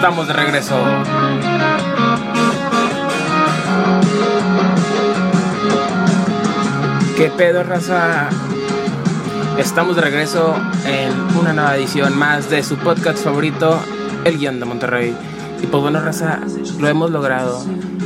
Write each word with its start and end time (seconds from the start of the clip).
estamos 0.00 0.26
de 0.28 0.32
regreso. 0.32 0.76
¿Qué 7.18 7.30
pedo, 7.36 7.62
raza? 7.64 8.30
Estamos 9.58 9.96
de 9.96 10.00
regreso 10.00 10.56
en 10.86 11.12
una 11.38 11.52
nueva 11.52 11.76
edición 11.76 12.16
más 12.16 12.48
de 12.48 12.62
su 12.62 12.78
podcast 12.78 13.22
favorito, 13.22 13.78
El 14.24 14.38
Guión 14.38 14.58
de 14.58 14.64
Monterrey. 14.64 15.14
Y 15.62 15.66
pues 15.66 15.82
bueno, 15.82 16.00
raza, 16.00 16.40
lo 16.78 16.88
hemos 16.88 17.10
logrado. 17.10 17.62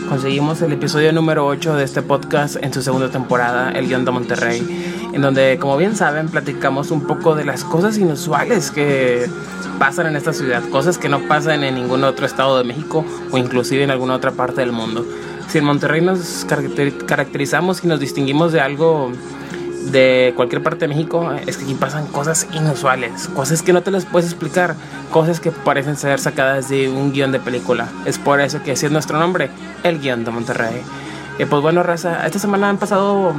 Conseguimos 0.08 0.62
el 0.62 0.72
episodio 0.72 1.12
número 1.12 1.46
8 1.46 1.76
de 1.76 1.84
este 1.84 2.02
podcast 2.02 2.56
en 2.60 2.74
su 2.74 2.82
segunda 2.82 3.08
temporada, 3.10 3.70
El 3.70 3.86
Guión 3.86 4.04
de 4.04 4.10
Monterrey, 4.10 5.10
en 5.12 5.22
donde, 5.22 5.58
como 5.60 5.76
bien 5.76 5.94
saben, 5.94 6.28
platicamos 6.28 6.90
un 6.90 7.06
poco 7.06 7.36
de 7.36 7.44
las 7.44 7.62
cosas 7.62 7.98
inusuales 7.98 8.72
que 8.72 9.30
pasan 9.78 10.06
en 10.06 10.16
esta 10.16 10.32
ciudad, 10.32 10.62
cosas 10.70 10.98
que 10.98 11.08
no 11.08 11.20
pasan 11.28 11.64
en 11.64 11.74
ningún 11.74 12.04
otro 12.04 12.26
estado 12.26 12.58
de 12.58 12.64
México 12.64 13.04
o 13.30 13.38
inclusive 13.38 13.84
en 13.84 13.90
alguna 13.90 14.14
otra 14.14 14.32
parte 14.32 14.60
del 14.60 14.72
mundo. 14.72 15.04
Si 15.48 15.58
en 15.58 15.64
Monterrey 15.64 16.00
nos 16.00 16.46
caracterizamos 17.06 17.84
y 17.84 17.86
nos 17.86 18.00
distinguimos 18.00 18.52
de 18.52 18.60
algo 18.60 19.12
de 19.90 20.32
cualquier 20.34 20.62
parte 20.62 20.86
de 20.86 20.88
México 20.88 21.32
es 21.46 21.56
que 21.56 21.64
aquí 21.64 21.74
pasan 21.74 22.06
cosas 22.06 22.46
inusuales, 22.52 23.28
cosas 23.28 23.62
que 23.62 23.72
no 23.72 23.82
te 23.82 23.90
las 23.90 24.06
puedes 24.06 24.30
explicar, 24.30 24.76
cosas 25.10 25.40
que 25.40 25.50
parecen 25.50 25.96
ser 25.96 26.18
sacadas 26.18 26.68
de 26.68 26.88
un 26.88 27.12
guion 27.12 27.32
de 27.32 27.40
película. 27.40 27.88
Es 28.04 28.18
por 28.18 28.40
eso 28.40 28.62
que 28.62 28.72
así 28.72 28.86
es 28.86 28.92
nuestro 28.92 29.18
nombre, 29.18 29.50
el 29.82 30.00
guion 30.00 30.24
de 30.24 30.30
Monterrey. 30.30 30.82
Y 31.38 31.44
pues 31.44 31.62
bueno, 31.62 31.82
raza, 31.82 32.26
esta 32.26 32.38
semana 32.38 32.68
han 32.68 32.78
pasado, 32.78 33.34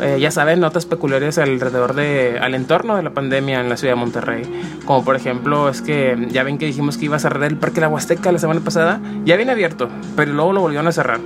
eh, 0.00 0.18
ya 0.20 0.30
saben, 0.30 0.60
notas 0.60 0.86
peculiares 0.86 1.38
alrededor 1.38 1.94
de, 1.94 2.38
al 2.40 2.54
entorno 2.54 2.96
de 2.96 3.02
la 3.02 3.10
pandemia 3.10 3.60
en 3.60 3.68
la 3.68 3.76
ciudad 3.76 3.94
de 3.94 4.00
Monterrey. 4.00 4.42
Como 4.84 5.04
por 5.04 5.16
ejemplo, 5.16 5.68
es 5.68 5.82
que 5.82 6.28
ya 6.30 6.42
ven 6.42 6.58
que 6.58 6.66
dijimos 6.66 6.98
que 6.98 7.06
iba 7.06 7.16
a 7.16 7.20
cerrar 7.20 7.44
el 7.44 7.56
Parque 7.56 7.80
La 7.80 7.88
Huasteca 7.88 8.30
la 8.32 8.38
semana 8.38 8.60
pasada, 8.60 9.00
ya 9.24 9.36
viene 9.36 9.52
abierto, 9.52 9.88
pero 10.14 10.32
luego 10.32 10.52
lo 10.52 10.60
volvieron 10.60 10.86
a 10.86 10.92
cerrar. 10.92 11.20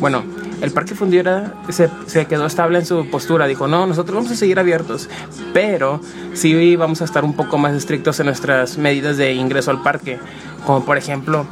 Bueno, 0.00 0.22
el 0.60 0.70
Parque 0.70 0.94
Fundiera 0.94 1.54
se, 1.68 1.88
se, 2.06 2.26
quedó 2.26 2.46
estable 2.46 2.78
en 2.78 2.86
su 2.86 3.08
postura. 3.10 3.46
Dijo, 3.46 3.66
no, 3.66 3.86
nosotros 3.86 4.14
vamos 4.16 4.30
a 4.30 4.36
seguir 4.36 4.58
abiertos, 4.58 5.08
pero 5.52 6.00
sí 6.34 6.76
vamos 6.76 7.02
a 7.02 7.04
estar 7.04 7.24
un 7.24 7.34
poco 7.34 7.58
más 7.58 7.74
estrictos 7.74 8.20
en 8.20 8.26
nuestras 8.26 8.78
medidas 8.78 9.16
de 9.16 9.32
ingreso 9.32 9.70
al 9.70 9.82
parque. 9.82 10.18
Como 10.64 10.84
por 10.84 10.96
ejemplo, 10.96 11.46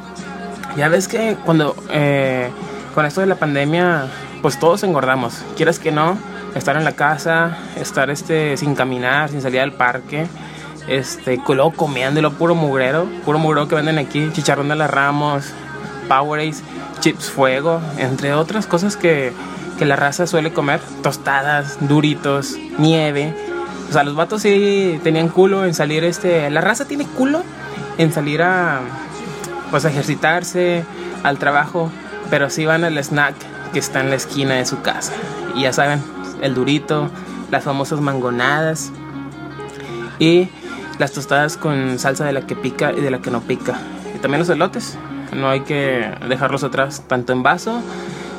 ya 0.76 0.88
ves 0.88 1.08
que 1.08 1.36
cuando 1.44 1.74
eh, 1.90 2.48
con 2.94 3.06
esto 3.06 3.20
de 3.20 3.26
la 3.26 3.34
pandemia, 3.34 4.06
pues 4.42 4.58
todos 4.58 4.82
engordamos. 4.84 5.42
Quieras 5.56 5.78
que 5.78 5.90
no, 5.90 6.16
estar 6.54 6.76
en 6.76 6.84
la 6.84 6.92
casa, 6.92 7.58
estar 7.76 8.10
este, 8.10 8.56
sin 8.56 8.74
caminar, 8.74 9.28
sin 9.30 9.42
salir 9.42 9.60
al 9.60 9.72
parque. 9.72 10.26
Este, 10.88 11.40
luego 11.46 11.72
comiendo 11.72 12.20
lo 12.22 12.32
puro 12.32 12.54
mugrero, 12.54 13.06
puro 13.24 13.38
mugrero 13.38 13.68
que 13.68 13.76
venden 13.76 13.98
aquí, 13.98 14.30
chicharrón 14.32 14.68
de 14.68 14.76
las 14.76 14.90
ramos, 14.90 15.44
Powerade 16.08 16.54
chips 17.00 17.30
fuego, 17.30 17.80
entre 17.98 18.34
otras 18.34 18.66
cosas 18.66 18.96
que, 18.96 19.32
que 19.78 19.84
la 19.84 19.96
raza 19.96 20.26
suele 20.26 20.52
comer, 20.52 20.80
tostadas, 21.02 21.78
duritos, 21.88 22.56
nieve. 22.78 23.34
O 23.88 23.92
sea, 23.92 24.02
los 24.02 24.16
vatos 24.16 24.42
sí 24.42 25.00
tenían 25.02 25.28
culo 25.28 25.64
en 25.64 25.74
salir 25.74 26.04
este, 26.04 26.50
la 26.50 26.60
raza 26.60 26.86
tiene 26.86 27.04
culo 27.04 27.42
en 27.98 28.12
salir 28.12 28.42
a 28.42 28.80
pues 29.70 29.84
a 29.84 29.90
ejercitarse, 29.90 30.84
al 31.22 31.38
trabajo, 31.38 31.90
pero 32.28 32.50
sí 32.50 32.66
van 32.66 32.84
al 32.84 32.98
snack 32.98 33.34
que 33.72 33.78
está 33.78 34.00
en 34.00 34.10
la 34.10 34.16
esquina 34.16 34.54
de 34.54 34.66
su 34.66 34.82
casa. 34.82 35.12
Y 35.54 35.62
ya 35.62 35.72
saben, 35.72 36.02
el 36.42 36.54
durito, 36.54 37.10
las 37.50 37.64
famosas 37.64 38.00
mangonadas 38.00 38.92
y 40.18 40.48
las 40.98 41.12
tostadas 41.12 41.56
con 41.56 41.98
salsa 41.98 42.24
de 42.24 42.32
la 42.32 42.46
que 42.46 42.54
pica 42.54 42.92
y 42.92 43.00
de 43.00 43.10
la 43.10 43.20
que 43.20 43.30
no 43.30 43.40
pica. 43.40 43.78
Y 44.14 44.18
también 44.18 44.40
los 44.40 44.48
elotes, 44.48 44.98
no 45.32 45.48
hay 45.48 45.60
que 45.60 46.10
dejarlos 46.28 46.64
atrás, 46.64 47.02
tanto 47.06 47.32
en 47.32 47.42
vaso 47.42 47.80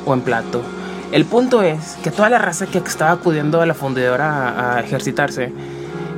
o 0.04 0.14
en 0.14 0.20
plato. 0.20 0.62
El 1.10 1.24
punto 1.26 1.62
es 1.62 1.98
que 2.02 2.10
toda 2.10 2.30
la 2.30 2.38
raza 2.38 2.66
que 2.66 2.78
estaba 2.78 3.10
acudiendo 3.10 3.60
a 3.60 3.66
la 3.66 3.74
fundidora 3.74 4.76
a, 4.76 4.80
ejercitarse, 4.80 5.52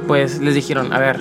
pues 0.07 0.39
les 0.39 0.55
dijeron, 0.55 0.93
a 0.93 0.99
ver, 0.99 1.21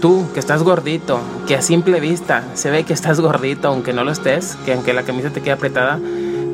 tú 0.00 0.26
que 0.32 0.40
estás 0.40 0.62
gordito, 0.62 1.20
que 1.46 1.56
a 1.56 1.62
simple 1.62 2.00
vista 2.00 2.44
se 2.54 2.70
ve 2.70 2.84
que 2.84 2.94
estás 2.94 3.20
gordito, 3.20 3.68
aunque 3.68 3.92
no 3.92 4.04
lo 4.04 4.10
estés, 4.10 4.56
que 4.64 4.72
aunque 4.72 4.94
la 4.94 5.02
camisa 5.02 5.30
te 5.30 5.42
quede 5.42 5.52
apretada, 5.52 5.98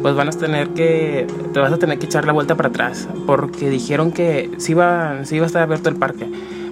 pues 0.03 0.15
van 0.15 0.29
a 0.29 0.33
tener 0.33 0.69
que, 0.71 1.27
te 1.53 1.61
vas 1.61 1.73
a 1.73 1.79
tener 1.79 1.99
que 1.99 2.07
echar 2.07 2.25
la 2.25 2.33
vuelta 2.33 2.55
para 2.55 2.69
atrás, 2.69 3.09
porque 3.27 3.71
dijeron 3.71 4.13
que 4.13 4.51
sí 4.59 4.73
iba, 4.73 5.25
sí 5.25 5.37
iba 5.37 5.45
a 5.45 5.47
estar 5.47 5.63
abierto 5.63 5.89
el 5.89 5.97
parque 5.97 6.27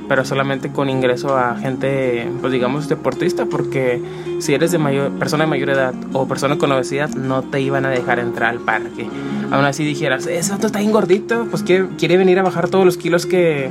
pero 0.09 0.25
solamente 0.25 0.71
con 0.71 0.89
ingreso 0.89 1.37
a 1.37 1.56
gente, 1.56 2.28
pues 2.41 2.53
digamos, 2.53 2.89
deportista, 2.89 3.44
porque 3.44 4.00
si 4.41 4.55
eres 4.55 4.72
de 4.72 4.78
mayor, 4.78 5.12
persona 5.12 5.44
de 5.44 5.50
mayor 5.50 5.69
edad 5.69 5.94
o 6.15 6.27
persona 6.27 6.56
con 6.56 6.72
obesidad, 6.72 7.11
no 7.11 7.43
te 7.43 7.61
iban 7.61 7.84
a 7.84 7.91
dejar 7.91 8.19
entrar 8.19 8.50
al 8.50 8.61
parque. 8.61 9.06
Aún 9.50 9.65
así 9.66 9.84
dijeras, 9.84 10.27
ese 10.27 10.53
otro 10.53 10.66
está 10.66 10.78
bien 10.78 10.93
gordito, 10.93 11.47
pues 11.50 11.62
quiere, 11.62 11.89
quiere 11.99 12.16
venir 12.16 12.39
a 12.39 12.43
bajar 12.43 12.69
todos 12.71 12.87
los 12.87 12.97
kilos 12.97 13.27
que, 13.27 13.71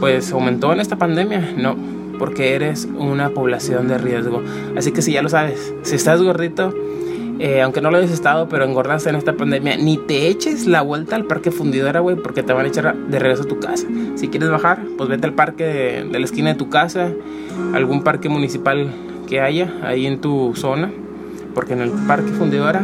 pues, 0.00 0.30
aumentó 0.32 0.72
en 0.72 0.80
esta 0.80 0.96
pandemia. 0.96 1.54
No, 1.56 1.76
porque 2.18 2.54
eres 2.54 2.86
una 2.98 3.30
población 3.30 3.88
de 3.88 3.98
riesgo. 3.98 4.42
Así 4.76 4.92
que 4.92 5.00
si 5.00 5.12
ya 5.12 5.22
lo 5.22 5.30
sabes, 5.30 5.74
si 5.82 5.96
estás 5.96 6.20
gordito, 6.20 6.74
eh, 7.40 7.62
aunque 7.62 7.80
no 7.80 7.90
lo 7.90 7.98
hayas 7.98 8.12
estado, 8.12 8.48
pero 8.48 8.64
engordaste 8.64 9.10
en 9.10 9.16
esta 9.16 9.32
pandemia, 9.32 9.76
ni 9.76 9.98
te 9.98 10.28
eches 10.28 10.66
la 10.66 10.82
vuelta 10.82 11.16
al 11.16 11.24
parque 11.24 11.50
fundidora, 11.50 12.00
güey, 12.00 12.16
porque 12.16 12.42
te 12.42 12.52
van 12.52 12.66
a 12.66 12.68
echar 12.68 12.94
de 12.96 13.18
regreso 13.18 13.42
a 13.42 13.46
tu 13.46 13.58
casa. 13.58 13.86
Si 14.14 14.28
quieres 14.28 14.50
bajar, 14.50 14.80
pues 14.96 15.08
vete 15.08 15.26
al 15.26 15.34
parque 15.34 15.64
de, 15.64 16.18
la 16.18 16.24
esquina 16.24 16.50
de 16.50 16.56
tu 16.56 16.68
casa, 16.68 17.10
algún 17.74 18.04
parque 18.04 18.28
municipal 18.28 18.88
que 19.26 19.40
haya 19.40 19.72
ahí 19.82 20.06
en 20.06 20.20
tu 20.20 20.54
zona, 20.54 20.92
porque 21.54 21.72
en 21.72 21.80
el 21.80 21.90
parque 21.90 22.30
fundidora 22.30 22.82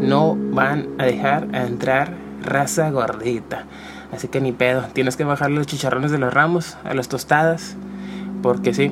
no 0.00 0.36
van 0.36 0.88
a 0.98 1.04
dejar 1.04 1.48
entrar 1.52 2.14
raza 2.42 2.90
gordita. 2.90 3.66
Así 4.10 4.28
que 4.28 4.40
ni 4.40 4.52
pedo, 4.52 4.84
tienes 4.92 5.16
que 5.16 5.24
bajar 5.24 5.50
los 5.50 5.66
chicharrones 5.66 6.10
de 6.10 6.18
los 6.18 6.32
ramos, 6.32 6.76
a 6.84 6.94
las 6.94 7.08
tostadas, 7.08 7.76
porque 8.42 8.72
sí, 8.72 8.90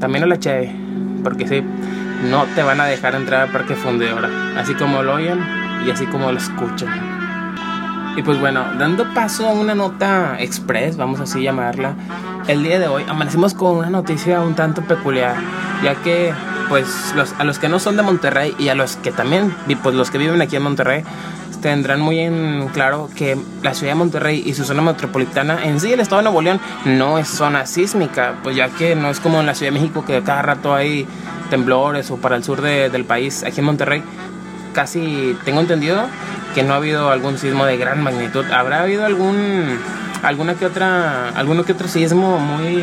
también 0.00 0.24
a 0.24 0.26
la 0.26 0.38
cheve, 0.38 0.74
porque 1.22 1.46
sí 1.46 1.62
no 2.22 2.44
te 2.54 2.62
van 2.62 2.80
a 2.80 2.86
dejar 2.86 3.14
entrar 3.14 3.42
al 3.42 3.52
parque 3.52 3.74
fundidora, 3.74 4.28
así 4.58 4.74
como 4.74 5.02
lo 5.02 5.14
oyen 5.14 5.40
y 5.86 5.90
así 5.90 6.06
como 6.06 6.30
lo 6.30 6.38
escuchan. 6.38 6.88
Y 8.16 8.22
pues 8.22 8.38
bueno, 8.40 8.64
dando 8.78 9.12
paso 9.14 9.48
a 9.48 9.52
una 9.52 9.74
nota 9.74 10.36
express, 10.38 10.96
vamos 10.96 11.20
así 11.20 11.42
llamarla, 11.42 11.94
el 12.48 12.62
día 12.62 12.78
de 12.78 12.88
hoy 12.88 13.04
amanecimos 13.08 13.54
con 13.54 13.76
una 13.76 13.90
noticia 13.90 14.40
un 14.40 14.54
tanto 14.54 14.82
peculiar, 14.82 15.36
ya 15.82 15.94
que 15.96 16.32
pues 16.68 16.86
a 17.38 17.44
los 17.44 17.58
que 17.58 17.68
no 17.68 17.78
son 17.78 17.96
de 17.96 18.02
Monterrey 18.02 18.54
y 18.58 18.68
a 18.68 18.74
los 18.74 18.96
que 18.96 19.10
también, 19.10 19.54
pues 19.82 19.94
los 19.94 20.10
que 20.10 20.18
viven 20.18 20.40
aquí 20.42 20.56
en 20.56 20.62
Monterrey, 20.62 21.04
tendrán 21.60 22.00
muy 22.00 22.18
en 22.18 22.68
claro 22.72 23.08
que 23.14 23.38
la 23.62 23.74
ciudad 23.74 23.92
de 23.92 23.98
Monterrey 23.98 24.42
y 24.44 24.54
su 24.54 24.64
zona 24.64 24.82
metropolitana, 24.82 25.64
en 25.64 25.80
sí 25.80 25.92
el 25.92 26.00
estado 26.00 26.20
de 26.20 26.24
Nuevo 26.24 26.42
León, 26.42 26.60
no 26.84 27.18
es 27.18 27.28
zona 27.28 27.66
sísmica, 27.66 28.34
pues 28.42 28.56
ya 28.56 28.68
que 28.68 28.94
no 28.96 29.10
es 29.10 29.20
como 29.20 29.40
en 29.40 29.46
la 29.46 29.54
Ciudad 29.54 29.72
de 29.72 29.78
México 29.78 30.04
que 30.04 30.22
cada 30.22 30.42
rato 30.42 30.74
hay 30.74 31.06
temblores 31.50 32.10
o 32.10 32.16
para 32.16 32.36
el 32.36 32.44
sur 32.44 32.60
de, 32.60 32.90
del 32.90 33.04
país, 33.04 33.44
aquí 33.44 33.60
en 33.60 33.66
Monterrey, 33.66 34.02
casi 34.72 35.36
tengo 35.44 35.60
entendido 35.60 36.06
que 36.54 36.62
no 36.62 36.74
ha 36.74 36.76
habido 36.76 37.10
algún 37.10 37.38
sismo 37.38 37.64
de 37.64 37.76
gran 37.76 38.02
magnitud. 38.02 38.44
Habrá 38.50 38.82
habido 38.82 39.04
algún 39.04 39.78
alguna 40.22 40.54
que 40.54 40.66
otra 40.66 41.30
alguno 41.30 41.64
que 41.64 41.72
otro 41.72 41.88
sismo 41.88 42.38
muy 42.38 42.82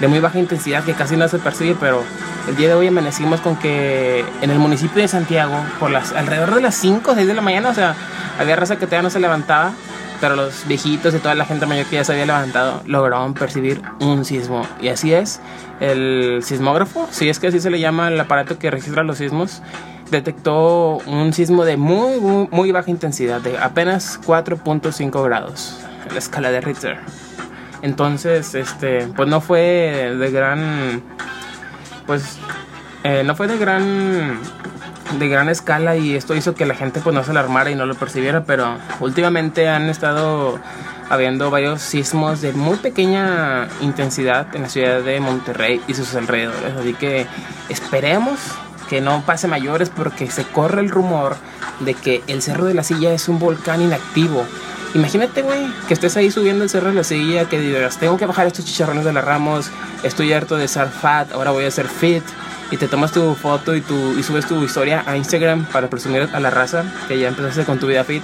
de 0.00 0.08
muy 0.08 0.20
baja 0.20 0.38
intensidad 0.38 0.84
que 0.84 0.94
casi 0.94 1.16
no 1.16 1.28
se 1.28 1.38
percibe, 1.38 1.76
pero 1.78 2.02
el 2.48 2.56
día 2.56 2.68
de 2.68 2.74
hoy 2.74 2.86
amanecimos 2.86 3.40
con 3.40 3.56
que 3.56 4.24
en 4.40 4.50
el 4.50 4.58
municipio 4.58 5.02
de 5.02 5.08
Santiago, 5.08 5.54
por 5.78 5.90
las 5.90 6.12
alrededor 6.12 6.54
de 6.54 6.62
las 6.62 6.74
5 6.76 7.10
o 7.10 7.14
6 7.14 7.26
de 7.26 7.34
la 7.34 7.42
mañana, 7.42 7.70
o 7.70 7.74
sea, 7.74 7.94
había 8.38 8.56
raza 8.56 8.76
que 8.76 8.86
todavía 8.86 9.02
no 9.02 9.10
se 9.10 9.20
levantaba, 9.20 9.72
pero 10.20 10.36
los 10.36 10.66
viejitos 10.66 11.14
y 11.14 11.18
toda 11.18 11.34
la 11.34 11.44
gente 11.44 11.66
mayor 11.66 11.86
que 11.86 11.96
ya 11.96 12.04
se 12.04 12.12
había 12.12 12.26
levantado 12.26 12.82
lograron 12.86 13.34
percibir 13.34 13.82
un 14.00 14.24
sismo. 14.24 14.66
Y 14.80 14.88
así 14.88 15.12
es, 15.12 15.40
el 15.80 16.40
sismógrafo, 16.42 17.08
si 17.10 17.28
es 17.28 17.38
que 17.38 17.48
así 17.48 17.60
se 17.60 17.70
le 17.70 17.80
llama 17.80 18.08
el 18.08 18.18
aparato 18.18 18.58
que 18.58 18.70
registra 18.70 19.02
los 19.02 19.18
sismos, 19.18 19.62
detectó 20.10 20.98
un 21.06 21.32
sismo 21.32 21.64
de 21.64 21.76
muy, 21.76 22.20
muy, 22.20 22.48
muy 22.50 22.72
baja 22.72 22.90
intensidad, 22.90 23.40
de 23.40 23.58
apenas 23.58 24.20
4.5 24.22 25.22
grados, 25.24 25.78
en 26.06 26.14
la 26.14 26.18
escala 26.18 26.50
de 26.50 26.60
Richter. 26.60 27.27
Entonces, 27.82 28.54
este, 28.54 29.06
pues 29.16 29.28
no 29.28 29.40
fue 29.40 30.14
de 30.18 30.30
gran, 30.30 31.02
pues, 32.06 32.38
eh, 33.04 33.22
no 33.24 33.36
fue 33.36 33.46
de 33.46 33.58
gran, 33.58 34.38
de 35.18 35.28
gran 35.28 35.48
escala 35.48 35.96
y 35.96 36.14
esto 36.14 36.34
hizo 36.34 36.54
que 36.54 36.66
la 36.66 36.74
gente 36.74 37.00
pues 37.00 37.14
no 37.14 37.24
se 37.24 37.30
alarmara 37.30 37.70
y 37.70 37.74
no 37.74 37.86
lo 37.86 37.94
percibiera, 37.94 38.44
pero 38.44 38.76
últimamente 39.00 39.68
han 39.68 39.88
estado 39.88 40.58
habiendo 41.08 41.50
varios 41.50 41.80
sismos 41.80 42.40
de 42.42 42.52
muy 42.52 42.76
pequeña 42.76 43.68
intensidad 43.80 44.54
en 44.54 44.62
la 44.62 44.68
ciudad 44.68 45.00
de 45.00 45.20
Monterrey 45.20 45.80
y 45.88 45.94
sus 45.94 46.14
alrededores, 46.14 46.76
así 46.76 46.92
que 46.94 47.26
esperemos 47.68 48.38
que 48.88 49.00
no 49.00 49.22
pase 49.24 49.48
mayores 49.48 49.90
porque 49.90 50.30
se 50.30 50.44
corre 50.44 50.80
el 50.80 50.90
rumor 50.90 51.36
de 51.80 51.94
que 51.94 52.22
el 52.26 52.42
Cerro 52.42 52.64
de 52.64 52.74
la 52.74 52.82
Silla 52.82 53.12
es 53.12 53.28
un 53.28 53.38
volcán 53.38 53.80
inactivo 53.82 54.44
Imagínate, 54.94 55.42
güey, 55.42 55.66
que 55.86 55.94
estés 55.94 56.16
ahí 56.16 56.30
subiendo 56.30 56.64
el 56.64 56.70
cerro 56.70 56.88
de 56.88 56.94
la 56.94 57.04
silla, 57.04 57.44
que 57.46 57.60
digas, 57.60 57.98
tengo 57.98 58.16
que 58.16 58.26
bajar 58.26 58.46
estos 58.46 58.64
chicharrones 58.64 59.04
de 59.04 59.12
la 59.12 59.20
Ramos, 59.20 59.70
estoy 60.02 60.32
harto 60.32 60.56
de 60.56 60.66
ser 60.66 60.88
fat, 60.88 61.32
ahora 61.32 61.50
voy 61.50 61.64
a 61.64 61.70
ser 61.70 61.88
fit. 61.88 62.22
y 62.70 62.76
te 62.76 62.86
tomas 62.86 63.12
tu 63.12 63.34
foto 63.34 63.74
y, 63.74 63.80
tu, 63.80 64.18
y 64.18 64.22
subes 64.22 64.46
tu 64.46 64.62
historia 64.62 65.02
a 65.06 65.16
Instagram 65.16 65.64
para 65.66 65.88
presumir 65.88 66.28
a 66.32 66.40
la 66.40 66.50
raza 66.50 66.84
que 67.08 67.18
ya 67.18 67.28
empezaste 67.28 67.64
con 67.64 67.78
tu 67.78 67.86
vida 67.86 68.04
fit 68.04 68.22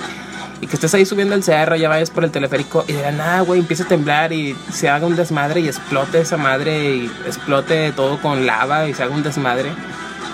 y 0.60 0.66
que 0.66 0.74
estés 0.76 0.94
ahí 0.94 1.04
subiendo 1.04 1.34
el 1.34 1.42
cerro, 1.42 1.76
ya 1.76 1.88
vayas 1.88 2.10
por 2.10 2.24
el 2.24 2.30
teleférico 2.30 2.84
y 2.88 2.92
de 2.92 3.02
la 3.02 3.12
nada, 3.12 3.40
güey, 3.40 3.60
empieza 3.60 3.84
a 3.84 3.86
temblar 3.86 4.32
y 4.32 4.56
se 4.72 4.88
haga 4.88 5.06
un 5.06 5.16
desmadre 5.16 5.60
y 5.60 5.68
explote 5.68 6.20
esa 6.20 6.36
madre 6.36 6.94
y 6.94 7.10
explote 7.26 7.92
todo 7.92 8.20
con 8.20 8.46
lava 8.46 8.88
y 8.88 8.94
se 8.94 9.02
haga 9.02 9.14
un 9.14 9.22
desmadre. 9.22 9.70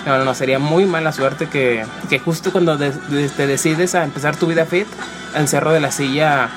No, 0.05 0.23
no, 0.23 0.33
sería 0.33 0.59
muy 0.59 0.85
mala 0.85 1.11
suerte 1.11 1.47
que, 1.47 1.85
que 2.09 2.19
justo 2.19 2.51
cuando 2.51 2.77
te 2.77 3.47
decides 3.47 3.93
a 3.95 4.03
empezar 4.03 4.35
tu 4.35 4.47
vida 4.47 4.65
fit, 4.65 4.87
el 5.35 5.47
cerro 5.47 5.71
de 5.71 5.79
la 5.79 5.91
silla 5.91 6.49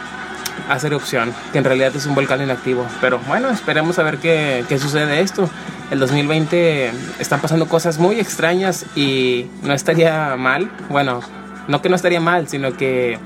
hace 0.68 0.86
erupción, 0.86 1.32
que 1.52 1.58
en 1.58 1.64
realidad 1.64 1.94
es 1.94 2.06
un 2.06 2.14
volcán 2.14 2.42
inactivo. 2.42 2.86
Pero 3.00 3.18
bueno, 3.26 3.50
esperemos 3.50 3.98
a 3.98 4.02
ver 4.02 4.18
qué, 4.18 4.64
qué 4.68 4.78
sucede 4.78 5.20
esto. 5.20 5.48
El 5.90 6.00
2020 6.00 6.90
están 7.18 7.40
pasando 7.40 7.68
cosas 7.68 7.98
muy 7.98 8.18
extrañas 8.18 8.86
y 8.96 9.46
no 9.62 9.74
estaría 9.74 10.36
mal. 10.36 10.70
Bueno, 10.88 11.20
no 11.68 11.82
que 11.82 11.88
no 11.88 11.96
estaría 11.96 12.20
mal, 12.20 12.48
sino 12.48 12.76
que 12.76 13.18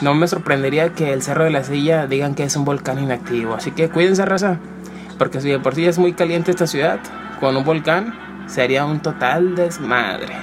no 0.00 0.14
me 0.14 0.28
sorprendería 0.28 0.90
que 0.90 1.12
el 1.12 1.22
Cerro 1.22 1.44
de 1.44 1.50
la 1.50 1.64
Silla 1.64 2.06
digan 2.06 2.34
que 2.34 2.44
es 2.44 2.54
un 2.56 2.64
volcán 2.64 3.02
inactivo. 3.02 3.54
Así 3.54 3.72
que 3.72 3.88
cuídense, 3.88 4.24
raza. 4.24 4.58
Porque 5.18 5.40
si 5.40 5.48
de 5.48 5.58
por 5.58 5.74
sí 5.74 5.86
es 5.86 5.98
muy 5.98 6.12
caliente 6.12 6.50
esta 6.50 6.66
ciudad, 6.66 7.00
con 7.40 7.56
un 7.56 7.64
volcán 7.64 8.14
sería 8.46 8.84
un 8.84 9.00
total 9.00 9.54
desmadre. 9.54 10.34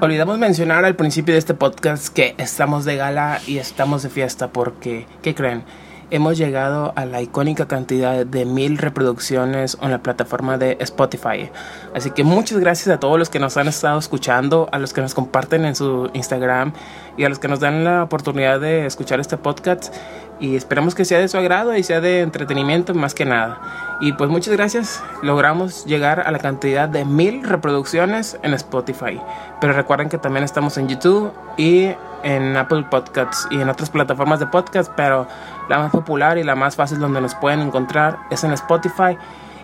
Olvidamos 0.00 0.38
mencionar 0.38 0.84
al 0.84 0.96
principio 0.96 1.34
de 1.34 1.38
este 1.38 1.54
podcast 1.54 2.08
que 2.08 2.34
estamos 2.38 2.84
de 2.84 2.96
gala 2.96 3.40
y 3.46 3.58
estamos 3.58 4.02
de 4.02 4.08
fiesta 4.10 4.48
porque, 4.48 5.06
¿qué 5.22 5.34
creen? 5.34 5.64
hemos 6.12 6.36
llegado 6.36 6.92
a 6.94 7.06
la 7.06 7.22
icónica 7.22 7.66
cantidad 7.66 8.26
de 8.26 8.44
mil 8.44 8.76
reproducciones 8.76 9.78
en 9.80 9.90
la 9.90 10.02
plataforma 10.02 10.58
de 10.58 10.76
Spotify. 10.80 11.50
Así 11.94 12.10
que 12.10 12.22
muchas 12.22 12.58
gracias 12.58 12.94
a 12.94 13.00
todos 13.00 13.18
los 13.18 13.30
que 13.30 13.38
nos 13.38 13.56
han 13.56 13.66
estado 13.66 13.98
escuchando, 13.98 14.68
a 14.72 14.78
los 14.78 14.92
que 14.92 15.00
nos 15.00 15.14
comparten 15.14 15.64
en 15.64 15.74
su 15.74 16.10
Instagram 16.12 16.74
y 17.16 17.24
a 17.24 17.28
los 17.28 17.38
que 17.38 17.48
nos 17.48 17.60
dan 17.60 17.84
la 17.84 18.02
oportunidad 18.02 18.60
de 18.60 18.86
escuchar 18.86 19.20
este 19.20 19.36
podcast. 19.36 19.94
Y 20.40 20.56
esperamos 20.56 20.94
que 20.94 21.04
sea 21.04 21.18
de 21.18 21.28
su 21.28 21.36
agrado 21.36 21.76
y 21.76 21.82
sea 21.82 22.00
de 22.00 22.20
entretenimiento 22.20 22.94
más 22.94 23.14
que 23.14 23.24
nada. 23.24 23.60
Y 24.00 24.12
pues 24.14 24.28
muchas 24.28 24.52
gracias. 24.54 25.02
Logramos 25.22 25.84
llegar 25.84 26.20
a 26.20 26.30
la 26.32 26.38
cantidad 26.38 26.88
de 26.88 27.04
mil 27.04 27.44
reproducciones 27.44 28.36
en 28.42 28.54
Spotify. 28.54 29.20
Pero 29.60 29.72
recuerden 29.72 30.08
que 30.08 30.18
también 30.18 30.44
estamos 30.44 30.78
en 30.78 30.88
YouTube 30.88 31.32
y 31.56 31.90
en 32.24 32.56
Apple 32.56 32.86
Podcasts 32.90 33.46
y 33.50 33.60
en 33.60 33.68
otras 33.68 33.90
plataformas 33.90 34.40
de 34.40 34.46
podcast. 34.46 34.90
Pero 34.96 35.28
la 35.68 35.78
más 35.78 35.92
popular 35.92 36.38
y 36.38 36.42
la 36.42 36.56
más 36.56 36.74
fácil 36.74 36.98
donde 36.98 37.20
nos 37.20 37.36
pueden 37.36 37.60
encontrar 37.60 38.18
es 38.30 38.42
en 38.42 38.52
Spotify. 38.52 39.16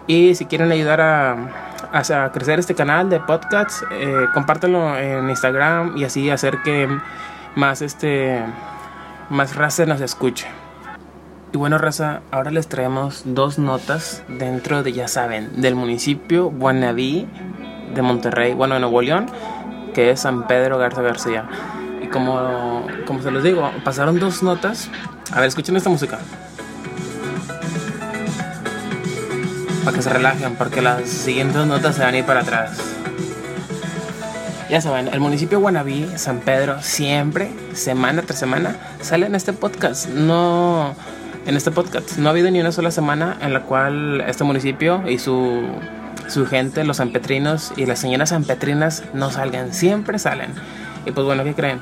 Y 0.06 0.34
si 0.36 0.46
quieren 0.46 0.70
ayudar 0.70 1.00
a, 1.00 1.36
a, 1.92 2.32
crecer 2.32 2.58
este 2.60 2.74
canal 2.74 3.10
de 3.10 3.20
podcasts, 3.20 3.84
eh, 3.90 4.26
en 5.00 5.28
Instagram 5.28 5.96
y 5.96 6.04
así 6.04 6.30
hacer 6.30 6.62
que 6.62 6.88
más 7.58 7.82
este 7.82 8.40
más 9.30 9.56
raza 9.56 9.84
nos 9.84 10.00
escuche. 10.00 10.46
Y 11.52 11.58
bueno, 11.58 11.76
raza, 11.76 12.20
ahora 12.30 12.50
les 12.50 12.68
traemos 12.68 13.22
dos 13.24 13.58
notas 13.58 14.22
dentro 14.28 14.82
de, 14.82 14.92
ya 14.92 15.08
saben, 15.08 15.60
del 15.60 15.74
municipio 15.74 16.50
Guanabí 16.50 17.26
de 17.94 18.02
Monterrey, 18.02 18.54
bueno, 18.54 18.74
de 18.74 18.80
Nuevo 18.80 19.02
León, 19.02 19.26
que 19.92 20.10
es 20.10 20.20
San 20.20 20.46
Pedro 20.46 20.78
Garza 20.78 21.02
García. 21.02 21.48
Y 22.00 22.06
como, 22.06 22.86
como 23.06 23.22
se 23.22 23.30
los 23.32 23.42
digo, 23.42 23.70
pasaron 23.84 24.20
dos 24.20 24.42
notas. 24.42 24.88
A 25.32 25.40
ver, 25.40 25.48
escuchen 25.48 25.74
esta 25.76 25.90
música. 25.90 26.18
Para 29.84 29.96
que 29.96 30.02
se 30.02 30.10
relajen, 30.10 30.54
porque 30.54 30.80
las 30.80 31.08
siguientes 31.08 31.66
notas 31.66 31.96
se 31.96 32.02
van 32.02 32.14
a 32.14 32.18
ir 32.18 32.24
para 32.24 32.40
atrás. 32.40 32.98
Ya 34.70 34.82
saben, 34.82 35.08
el 35.08 35.20
municipio 35.20 35.60
Guanabí, 35.60 36.06
San 36.16 36.40
Pedro, 36.40 36.82
siempre, 36.82 37.50
semana 37.72 38.20
tras 38.20 38.38
semana, 38.38 38.76
sale 39.00 39.24
en 39.24 39.34
este 39.34 39.54
podcast. 39.54 40.08
No, 40.10 40.94
en 41.46 41.56
este 41.56 41.70
podcast, 41.70 42.18
no 42.18 42.28
ha 42.28 42.32
habido 42.32 42.50
ni 42.50 42.60
una 42.60 42.70
sola 42.70 42.90
semana 42.90 43.38
en 43.40 43.54
la 43.54 43.62
cual 43.62 44.20
este 44.28 44.44
municipio 44.44 45.08
y 45.08 45.18
su, 45.18 45.62
su 46.28 46.46
gente, 46.46 46.84
los 46.84 46.98
sanpetrinos 46.98 47.72
y 47.78 47.86
las 47.86 47.98
señoras 47.98 48.28
sanpetrinas 48.28 49.04
no 49.14 49.30
salgan. 49.30 49.72
Siempre 49.72 50.18
salen. 50.18 50.50
Y 51.06 51.12
pues 51.12 51.24
bueno, 51.24 51.44
¿qué 51.44 51.54
creen? 51.54 51.80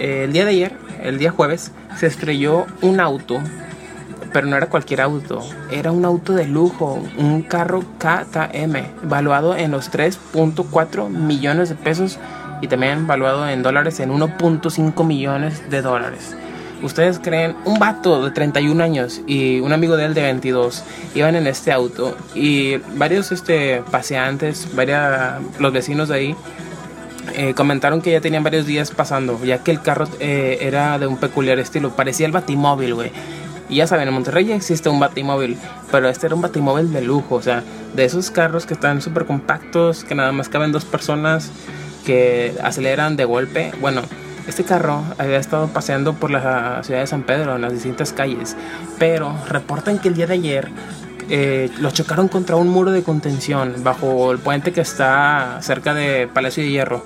el 0.00 0.32
día 0.32 0.44
de 0.44 0.50
ayer, 0.50 0.72
el 1.02 1.18
día 1.18 1.30
jueves, 1.30 1.72
se 1.96 2.06
estrelló 2.06 2.66
un 2.82 3.00
auto 3.00 3.40
pero 4.32 4.46
no 4.46 4.56
era 4.56 4.68
cualquier 4.68 5.00
auto, 5.00 5.40
era 5.70 5.92
un 5.92 6.04
auto 6.04 6.34
de 6.34 6.46
lujo, 6.46 7.02
un 7.16 7.42
carro 7.42 7.82
KTM, 7.98 9.08
valuado 9.08 9.56
en 9.56 9.70
los 9.70 9.90
3.4 9.90 11.08
millones 11.08 11.68
de 11.68 11.74
pesos 11.74 12.18
y 12.60 12.68
también 12.68 13.06
valuado 13.06 13.48
en 13.48 13.62
dólares 13.62 14.00
en 14.00 14.10
1.5 14.10 15.04
millones 15.04 15.70
de 15.70 15.82
dólares. 15.82 16.36
¿Ustedes 16.82 17.18
creen? 17.18 17.56
Un 17.64 17.78
vato 17.80 18.24
de 18.24 18.30
31 18.30 18.82
años 18.82 19.20
y 19.26 19.58
un 19.60 19.72
amigo 19.72 19.96
de 19.96 20.04
él 20.04 20.14
de 20.14 20.22
22 20.22 20.84
iban 21.14 21.34
en 21.34 21.48
este 21.48 21.72
auto 21.72 22.16
y 22.34 22.76
varios 22.96 23.32
este, 23.32 23.82
paseantes, 23.90 24.68
varios, 24.76 25.00
los 25.58 25.72
vecinos 25.72 26.08
de 26.08 26.14
ahí, 26.14 26.36
eh, 27.34 27.52
comentaron 27.54 28.00
que 28.00 28.12
ya 28.12 28.20
tenían 28.20 28.44
varios 28.44 28.64
días 28.64 28.90
pasando, 28.90 29.42
ya 29.44 29.62
que 29.62 29.70
el 29.70 29.82
carro 29.82 30.08
eh, 30.20 30.58
era 30.60 30.98
de 30.98 31.06
un 31.06 31.16
peculiar 31.16 31.58
estilo, 31.58 31.90
parecía 31.90 32.26
el 32.26 32.32
batimóvil, 32.32 32.94
güey. 32.94 33.10
Y 33.68 33.76
ya 33.76 33.86
saben, 33.86 34.08
en 34.08 34.14
Monterrey 34.14 34.50
existe 34.52 34.88
un 34.88 34.98
batimóvil, 34.98 35.58
pero 35.90 36.08
este 36.08 36.26
era 36.26 36.34
un 36.34 36.40
batimóvil 36.40 36.92
de 36.92 37.02
lujo, 37.02 37.34
o 37.34 37.42
sea, 37.42 37.62
de 37.94 38.04
esos 38.04 38.30
carros 38.30 38.64
que 38.64 38.74
están 38.74 39.02
súper 39.02 39.26
compactos, 39.26 40.04
que 40.04 40.14
nada 40.14 40.32
más 40.32 40.48
caben 40.48 40.72
dos 40.72 40.84
personas, 40.84 41.50
que 42.06 42.54
aceleran 42.62 43.16
de 43.16 43.26
golpe. 43.26 43.72
Bueno, 43.80 44.00
este 44.46 44.64
carro 44.64 45.02
había 45.18 45.36
estado 45.36 45.68
paseando 45.68 46.14
por 46.14 46.30
la 46.30 46.82
ciudad 46.82 47.00
de 47.00 47.06
San 47.06 47.22
Pedro, 47.22 47.56
en 47.56 47.62
las 47.62 47.72
distintas 47.72 48.14
calles, 48.14 48.56
pero 48.98 49.34
reportan 49.48 49.98
que 49.98 50.08
el 50.08 50.14
día 50.14 50.26
de 50.26 50.34
ayer 50.34 50.70
eh, 51.28 51.70
chocaron 51.92 52.28
contra 52.28 52.56
un 52.56 52.68
muro 52.68 52.90
de 52.90 53.02
contención 53.02 53.74
bajo 53.84 54.32
el 54.32 54.38
puente 54.38 54.72
que 54.72 54.80
está 54.80 55.58
cerca 55.60 55.92
de 55.92 56.26
Palacio 56.32 56.62
de 56.62 56.70
Hierro. 56.70 57.04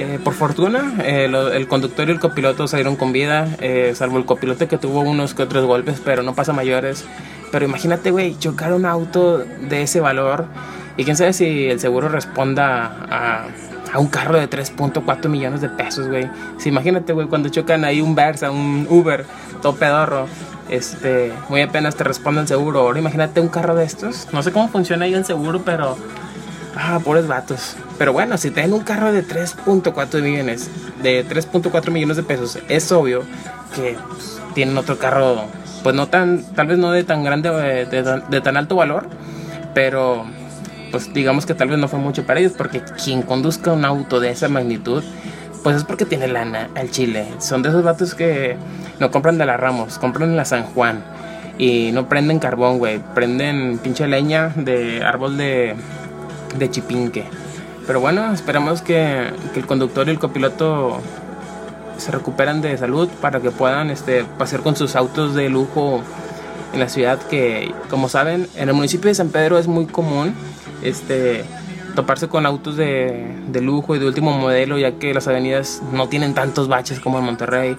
Eh, 0.00 0.20
por 0.22 0.34
fortuna, 0.34 0.94
eh, 1.02 1.24
el 1.24 1.66
conductor 1.66 2.08
y 2.08 2.12
el 2.12 2.20
copiloto 2.20 2.68
salieron 2.68 2.94
con 2.94 3.12
vida, 3.12 3.48
eh, 3.60 3.94
salvo 3.96 4.18
el 4.18 4.26
copiloto 4.26 4.68
que 4.68 4.78
tuvo 4.78 5.00
unos 5.00 5.34
que 5.34 5.42
otros 5.42 5.64
golpes, 5.64 6.00
pero 6.04 6.22
no 6.22 6.36
pasa 6.36 6.52
mayores. 6.52 7.04
Pero 7.50 7.64
imagínate, 7.64 8.12
güey, 8.12 8.38
chocar 8.38 8.72
un 8.74 8.86
auto 8.86 9.38
de 9.38 9.82
ese 9.82 9.98
valor 9.98 10.44
y 10.96 11.02
quién 11.02 11.16
sabe 11.16 11.32
si 11.32 11.64
el 11.66 11.80
seguro 11.80 12.08
responda 12.08 13.48
a, 13.92 13.98
un 13.98 14.06
carro 14.06 14.38
de 14.38 14.48
3.4 14.48 15.28
millones 15.28 15.62
de 15.62 15.68
pesos, 15.68 16.06
güey. 16.06 16.30
Si 16.58 16.68
imagínate, 16.68 17.12
güey, 17.12 17.26
cuando 17.26 17.48
chocan 17.48 17.84
ahí 17.84 18.00
un 18.00 18.14
Versa, 18.14 18.52
un 18.52 18.86
Uber, 18.88 19.24
todo 19.62 19.74
pedorro, 19.74 20.28
este, 20.68 21.32
muy 21.48 21.62
apenas 21.62 21.96
te 21.96 22.04
responde 22.04 22.42
el 22.42 22.46
seguro. 22.46 22.80
Ahora 22.80 23.00
imagínate 23.00 23.40
un 23.40 23.48
carro 23.48 23.74
de 23.74 23.84
estos. 23.84 24.28
No 24.32 24.44
sé 24.44 24.52
cómo 24.52 24.68
funciona 24.68 25.06
ahí 25.06 25.14
el 25.14 25.24
seguro, 25.24 25.62
pero 25.64 25.96
Ah, 26.80 27.00
pobres 27.04 27.26
vatos. 27.26 27.76
Pero 27.98 28.12
bueno, 28.12 28.38
si 28.38 28.52
tienen 28.52 28.72
un 28.72 28.84
carro 28.84 29.12
de 29.12 29.26
3.4 29.26 30.22
millones, 30.22 30.70
de 31.02 31.26
3.4 31.26 31.90
millones 31.90 32.16
de 32.16 32.22
pesos, 32.22 32.56
es 32.68 32.92
obvio 32.92 33.24
que 33.74 33.96
pues, 34.08 34.40
tienen 34.54 34.78
otro 34.78 34.96
carro, 34.96 35.42
pues 35.82 35.96
no 35.96 36.06
tan, 36.06 36.44
tal 36.54 36.68
vez 36.68 36.78
no 36.78 36.92
de 36.92 37.02
tan 37.02 37.24
grande, 37.24 37.50
eh, 37.52 37.84
de, 37.84 38.40
tan 38.40 38.56
alto 38.56 38.76
valor, 38.76 39.08
pero 39.74 40.24
pues 40.92 41.12
digamos 41.12 41.46
que 41.46 41.54
tal 41.54 41.68
vez 41.68 41.80
no 41.80 41.88
fue 41.88 41.98
mucho 41.98 42.24
para 42.24 42.38
ellos, 42.38 42.52
porque 42.56 42.80
quien 43.02 43.22
conduzca 43.22 43.72
un 43.72 43.84
auto 43.84 44.20
de 44.20 44.30
esa 44.30 44.48
magnitud, 44.48 45.02
pues 45.64 45.76
es 45.76 45.82
porque 45.82 46.04
tiene 46.04 46.28
lana 46.28 46.70
al 46.76 46.92
chile. 46.92 47.26
Son 47.40 47.60
de 47.60 47.70
esos 47.70 47.82
vatos 47.82 48.14
que 48.14 48.56
no 49.00 49.10
compran 49.10 49.36
de 49.36 49.46
la 49.46 49.56
Ramos, 49.56 49.98
compran 49.98 50.30
en 50.30 50.36
la 50.36 50.44
San 50.44 50.62
Juan. 50.62 51.02
Y 51.58 51.90
no 51.90 52.08
prenden 52.08 52.38
carbón, 52.38 52.78
güey. 52.78 53.00
Prenden 53.16 53.78
pinche 53.78 54.06
leña 54.06 54.52
de 54.54 55.02
árbol 55.02 55.36
de, 55.36 55.74
de 56.56 56.70
Chipinque. 56.70 57.24
Pero 57.86 58.00
bueno, 58.00 58.32
esperamos 58.32 58.82
que, 58.82 59.30
el 59.54 59.66
conductor 59.66 60.06
y 60.08 60.10
el 60.10 60.18
copiloto 60.18 61.00
se 61.96 62.10
recuperen 62.12 62.60
de 62.60 62.76
salud 62.76 63.08
para 63.20 63.40
que 63.40 63.50
puedan 63.50 63.90
este, 63.90 64.24
pasear 64.24 64.62
con 64.62 64.76
sus 64.76 64.94
autos 64.94 65.34
de 65.34 65.48
lujo 65.48 66.02
en 66.74 66.80
la 66.80 66.88
ciudad 66.88 67.18
que, 67.18 67.74
como 67.88 68.08
saben, 68.08 68.46
en 68.56 68.68
el 68.68 68.74
municipio 68.74 69.08
de 69.08 69.14
San 69.14 69.30
Pedro 69.30 69.58
es 69.58 69.66
muy 69.66 69.86
común 69.86 70.34
este, 70.82 71.44
toparse 71.94 72.28
con 72.28 72.46
autos 72.46 72.76
de, 72.76 73.34
lujo 73.60 73.96
y 73.96 73.98
de 73.98 74.06
último 74.06 74.36
modelo, 74.36 74.78
ya 74.78 74.92
que 74.92 75.14
las 75.14 75.26
avenidas 75.26 75.82
no 75.90 76.08
tienen 76.08 76.34
tantos 76.34 76.68
baches 76.68 77.00
como 77.00 77.18
en 77.18 77.24
Monterrey, 77.24 77.76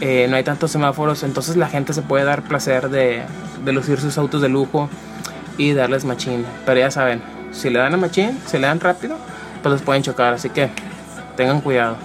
eh, 0.00 0.26
no 0.30 0.36
hay 0.36 0.44
tantos 0.44 0.70
semáforos, 0.70 1.22
entonces 1.22 1.56
la 1.56 1.68
gente 1.68 1.92
se 1.92 2.02
puede 2.02 2.24
dar 2.24 2.42
placer 2.42 2.88
de, 2.88 3.22
de 3.64 3.72
lucir 3.72 4.00
sus 4.00 4.18
autos 4.18 4.40
de 4.40 4.48
lujo 4.48 4.88
y 5.58 5.74
darles 5.74 6.04
machín. 6.04 6.44
Pero 6.64 6.80
ya 6.80 6.90
saben, 6.90 7.22
si 7.52 7.70
le 7.70 7.78
dan 7.78 7.94
a 7.94 7.96
machín, 7.96 8.38
si 8.46 8.58
le 8.58 8.66
dan 8.66 8.80
rápido, 8.80 9.16
pues 9.62 9.72
los 9.72 9.82
pueden 9.82 10.02
chocar. 10.02 10.34
Así 10.34 10.50
que 10.50 10.70
tengan 11.36 11.60
cuidado. 11.60 11.96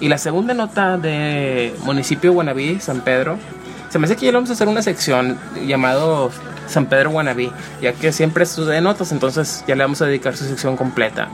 Y 0.00 0.08
la 0.08 0.18
segunda 0.18 0.54
nota 0.54 0.98
de 0.98 1.74
municipio 1.84 2.32
Guanabí, 2.32 2.80
San 2.80 3.02
Pedro, 3.02 3.38
se 3.92 3.98
me 3.98 4.06
hace 4.06 4.16
que 4.16 4.26
ya 4.26 4.32
vamos 4.32 4.50
a 4.50 4.54
hacer 4.54 4.68
una 4.68 4.82
sección 4.82 5.38
llamado 5.66 6.30
San 6.66 6.86
Pedro 6.86 7.10
Wannabe, 7.10 7.50
ya 7.80 7.92
que 7.92 8.12
siempre 8.12 8.44
estudia 8.44 8.80
notas, 8.80 9.12
entonces 9.12 9.64
ya 9.66 9.74
le 9.76 9.84
vamos 9.84 10.00
a 10.00 10.06
dedicar 10.06 10.36
su 10.36 10.44
sección 10.44 10.76
completa. 10.76 11.28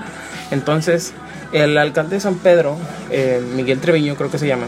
Entonces, 0.50 1.14
el 1.52 1.78
alcalde 1.78 2.16
de 2.16 2.20
San 2.20 2.34
Pedro, 2.36 2.76
eh, 3.10 3.40
Miguel 3.54 3.80
Treviño 3.80 4.16
creo 4.16 4.30
que 4.30 4.38
se 4.38 4.46
llama, 4.46 4.66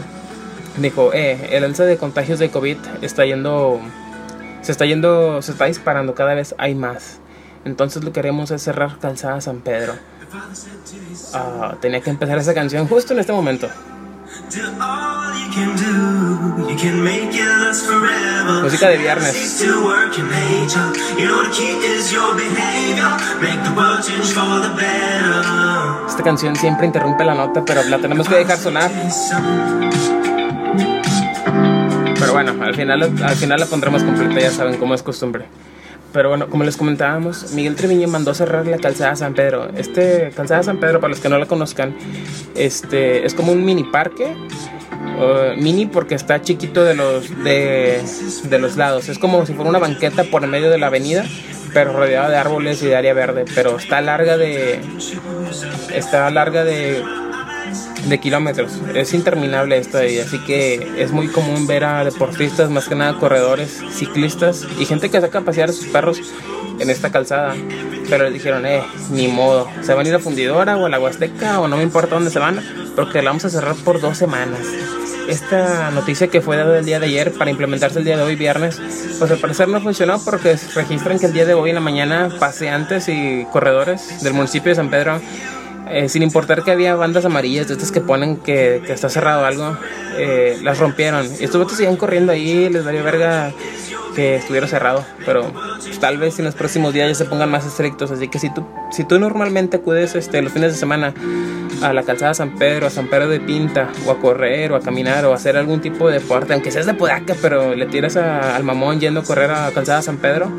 dijo, 0.77 1.11
eh, 1.13 1.49
el 1.51 1.63
alza 1.63 1.83
de 1.83 1.97
contagios 1.97 2.39
de 2.39 2.49
COVID 2.49 2.77
está 3.01 3.25
yendo, 3.25 3.79
se 4.61 4.71
está 4.71 4.85
yendo, 4.85 5.41
se 5.41 5.51
está 5.51 5.65
disparando, 5.65 6.15
cada 6.15 6.33
vez 6.33 6.55
hay 6.57 6.75
más. 6.75 7.19
Entonces 7.65 8.03
lo 8.03 8.11
que 8.11 8.21
queremos 8.21 8.51
es 8.51 8.61
cerrar 8.63 8.97
Calzada 8.99 9.39
San 9.41 9.61
Pedro. 9.61 9.93
Ah, 11.33 11.75
tenía 11.81 12.01
que 12.01 12.09
empezar 12.09 12.37
esa 12.37 12.53
canción 12.53 12.87
justo 12.87 13.13
en 13.13 13.19
este 13.19 13.33
momento. 13.33 13.67
Música 18.63 18.87
de 18.89 18.97
viernes. 18.97 19.63
Esta 26.07 26.23
canción 26.23 26.55
siempre 26.55 26.85
interrumpe 26.87 27.23
la 27.23 27.35
nota, 27.35 27.63
pero 27.65 27.83
la 27.83 27.99
tenemos 27.99 28.27
que 28.27 28.35
dejar 28.35 28.57
sonar. 28.57 28.91
Pero 32.19 32.33
bueno, 32.33 32.63
al 32.63 32.75
final, 32.75 33.03
al 33.03 33.35
final 33.35 33.59
la 33.59 33.65
pondremos 33.65 34.03
completa, 34.03 34.39
ya 34.39 34.51
saben 34.51 34.77
cómo 34.77 34.93
es 34.93 35.03
costumbre. 35.03 35.45
Pero 36.13 36.29
bueno, 36.29 36.49
como 36.49 36.63
les 36.63 36.75
comentábamos, 36.75 37.53
Miguel 37.53 37.75
Treviño 37.75 38.07
mandó 38.07 38.33
cerrar 38.33 38.67
la 38.67 38.77
calzada 38.77 39.15
San 39.15 39.33
Pedro. 39.33 39.69
Este 39.75 40.31
calzada 40.35 40.63
San 40.63 40.79
Pedro, 40.79 40.99
para 40.99 41.09
los 41.09 41.19
que 41.19 41.29
no 41.29 41.37
la 41.37 41.45
conozcan, 41.45 41.95
este 42.55 43.25
es 43.25 43.33
como 43.33 43.53
un 43.53 43.63
mini 43.63 43.83
parque. 43.83 44.35
mini 45.57 45.85
porque 45.85 46.15
está 46.15 46.41
chiquito 46.41 46.83
de 46.83 46.95
los 46.95 47.43
de, 47.43 48.01
de 48.43 48.59
los 48.59 48.75
lados. 48.75 49.07
Es 49.07 49.19
como 49.19 49.45
si 49.45 49.53
fuera 49.53 49.69
una 49.69 49.79
banqueta 49.79 50.25
por 50.25 50.45
medio 50.47 50.69
de 50.69 50.77
la 50.77 50.87
avenida, 50.87 51.25
pero 51.73 51.93
rodeada 51.93 52.29
de 52.29 52.35
árboles 52.35 52.83
y 52.83 52.87
de 52.87 52.95
área 52.97 53.13
verde. 53.13 53.45
Pero 53.55 53.77
está 53.77 54.01
larga 54.01 54.37
de. 54.37 54.81
Está 55.93 56.29
larga 56.29 56.65
de 56.65 57.03
de 58.05 58.19
kilómetros. 58.19 58.73
Es 58.93 59.13
interminable 59.13 59.77
esto 59.77 59.97
ahí, 59.97 60.19
así 60.19 60.39
que 60.39 61.01
es 61.01 61.11
muy 61.11 61.27
común 61.27 61.67
ver 61.67 61.83
a 61.83 62.03
deportistas, 62.03 62.69
más 62.69 62.87
que 62.87 62.95
nada 62.95 63.17
corredores, 63.17 63.81
ciclistas 63.91 64.65
y 64.79 64.85
gente 64.85 65.09
que 65.09 65.21
saca 65.21 65.39
a 65.39 65.41
pasear 65.41 65.69
a 65.69 65.73
sus 65.73 65.87
perros 65.87 66.19
en 66.79 66.89
esta 66.89 67.11
calzada. 67.11 67.55
Pero 68.09 68.25
le 68.25 68.31
dijeron, 68.31 68.65
eh, 68.65 68.83
ni 69.11 69.27
modo, 69.27 69.69
se 69.81 69.93
van 69.93 70.05
a 70.05 70.09
ir 70.09 70.15
a 70.15 70.19
Fundidora 70.19 70.77
o 70.77 70.85
a 70.85 70.89
la 70.89 70.99
Huasteca 70.99 71.59
o 71.59 71.67
no 71.67 71.77
me 71.77 71.83
importa 71.83 72.15
dónde 72.15 72.31
se 72.31 72.39
van, 72.39 72.59
porque 72.95 73.21
la 73.21 73.29
vamos 73.29 73.45
a 73.45 73.49
cerrar 73.49 73.75
por 73.75 74.01
dos 74.01 74.17
semanas. 74.17 74.59
Esta 75.27 75.91
noticia 75.91 76.27
que 76.27 76.41
fue 76.41 76.57
dada 76.57 76.79
el 76.79 76.85
día 76.85 76.99
de 76.99 77.05
ayer 77.05 77.31
para 77.31 77.51
implementarse 77.51 77.99
el 77.99 78.05
día 78.05 78.17
de 78.17 78.23
hoy, 78.23 78.35
viernes, 78.35 78.81
pues 79.19 79.31
al 79.31 79.37
parecer 79.37 79.67
no 79.67 79.79
funcionó 79.79 80.19
porque 80.25 80.57
registran 80.75 81.19
que 81.19 81.27
el 81.27 81.33
día 81.33 81.45
de 81.45 81.53
hoy 81.53 81.69
en 81.69 81.75
la 81.75 81.81
mañana 81.81 82.29
paseantes 82.39 83.07
y 83.07 83.45
corredores 83.51 84.23
del 84.23 84.33
municipio 84.33 84.71
de 84.71 84.75
San 84.75 84.89
Pedro 84.89 85.21
eh, 85.91 86.09
sin 86.09 86.23
importar 86.23 86.63
que 86.63 86.71
había 86.71 86.95
bandas 86.95 87.25
amarillas 87.25 87.67
de 87.67 87.73
estas 87.73 87.91
que 87.91 88.01
ponen 88.01 88.37
que, 88.37 88.81
está 88.87 89.09
cerrado 89.09 89.45
algo, 89.45 89.77
eh, 90.17 90.57
las 90.63 90.79
rompieron. 90.79 91.25
Y 91.39 91.43
estos 91.43 91.61
votos 91.61 91.77
siguen 91.77 91.97
corriendo 91.97 92.31
ahí, 92.31 92.69
les 92.69 92.85
daría 92.85 93.03
verga 93.03 93.51
que 94.15 94.35
estuviera 94.35 94.67
cerrado, 94.67 95.05
pero 95.25 95.51
pues, 95.83 95.99
tal 95.99 96.17
vez 96.17 96.37
en 96.39 96.45
los 96.45 96.55
próximos 96.55 96.93
días 96.93 97.07
ya 97.07 97.15
se 97.15 97.25
pongan 97.25 97.49
más 97.49 97.65
estrictos, 97.65 98.11
así 98.11 98.27
que 98.27 98.39
si 98.39 98.53
tú, 98.53 98.65
si 98.91 99.03
tú 99.05 99.19
normalmente 99.19 99.77
acudes 99.77 100.15
este, 100.15 100.41
los 100.41 100.51
fines 100.51 100.73
de 100.73 100.77
semana 100.77 101.13
a 101.81 101.93
la 101.93 102.03
calzada 102.03 102.33
San 102.33 102.55
Pedro, 102.55 102.87
a 102.87 102.89
San 102.89 103.07
Pedro 103.07 103.27
de 103.27 103.39
Pinta, 103.39 103.89
o 104.05 104.11
a 104.11 104.19
correr, 104.19 104.71
o 104.71 104.75
a 104.75 104.81
caminar, 104.81 105.25
o 105.25 105.31
a 105.31 105.35
hacer 105.35 105.57
algún 105.57 105.81
tipo 105.81 106.07
de 106.07 106.19
deporte, 106.19 106.53
aunque 106.53 106.71
seas 106.71 106.85
de 106.85 106.93
Podaca, 106.93 107.35
pero 107.41 107.75
le 107.75 107.85
tiras 107.87 108.15
al 108.17 108.63
mamón 108.63 108.99
yendo 108.99 109.21
a 109.21 109.23
correr 109.23 109.49
a 109.49 109.67
la 109.67 109.71
calzada 109.71 110.01
San 110.01 110.17
Pedro, 110.17 110.51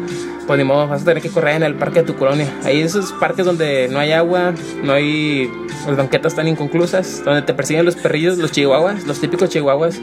pues 0.46 0.58
ni 0.58 0.64
modo, 0.64 0.88
vas 0.88 1.02
a 1.02 1.04
tener 1.04 1.22
que 1.22 1.30
correr 1.30 1.56
en 1.56 1.62
el 1.62 1.74
parque 1.74 2.00
de 2.00 2.06
tu 2.06 2.16
colonia. 2.16 2.46
Ahí 2.64 2.80
esos 2.80 3.12
parques 3.12 3.46
donde 3.46 3.88
no 3.90 3.98
hay 3.98 4.12
agua, 4.12 4.52
no 4.82 4.92
hay. 4.92 5.50
las 5.86 5.96
banquetas 5.96 6.32
están 6.32 6.48
inconclusas, 6.48 7.24
donde 7.24 7.42
te 7.42 7.54
persiguen 7.54 7.84
los 7.84 7.96
perrillos, 7.96 8.38
los 8.38 8.52
chihuahuas, 8.52 9.06
los 9.06 9.20
típicos 9.20 9.50
chihuahuas, 9.50 10.00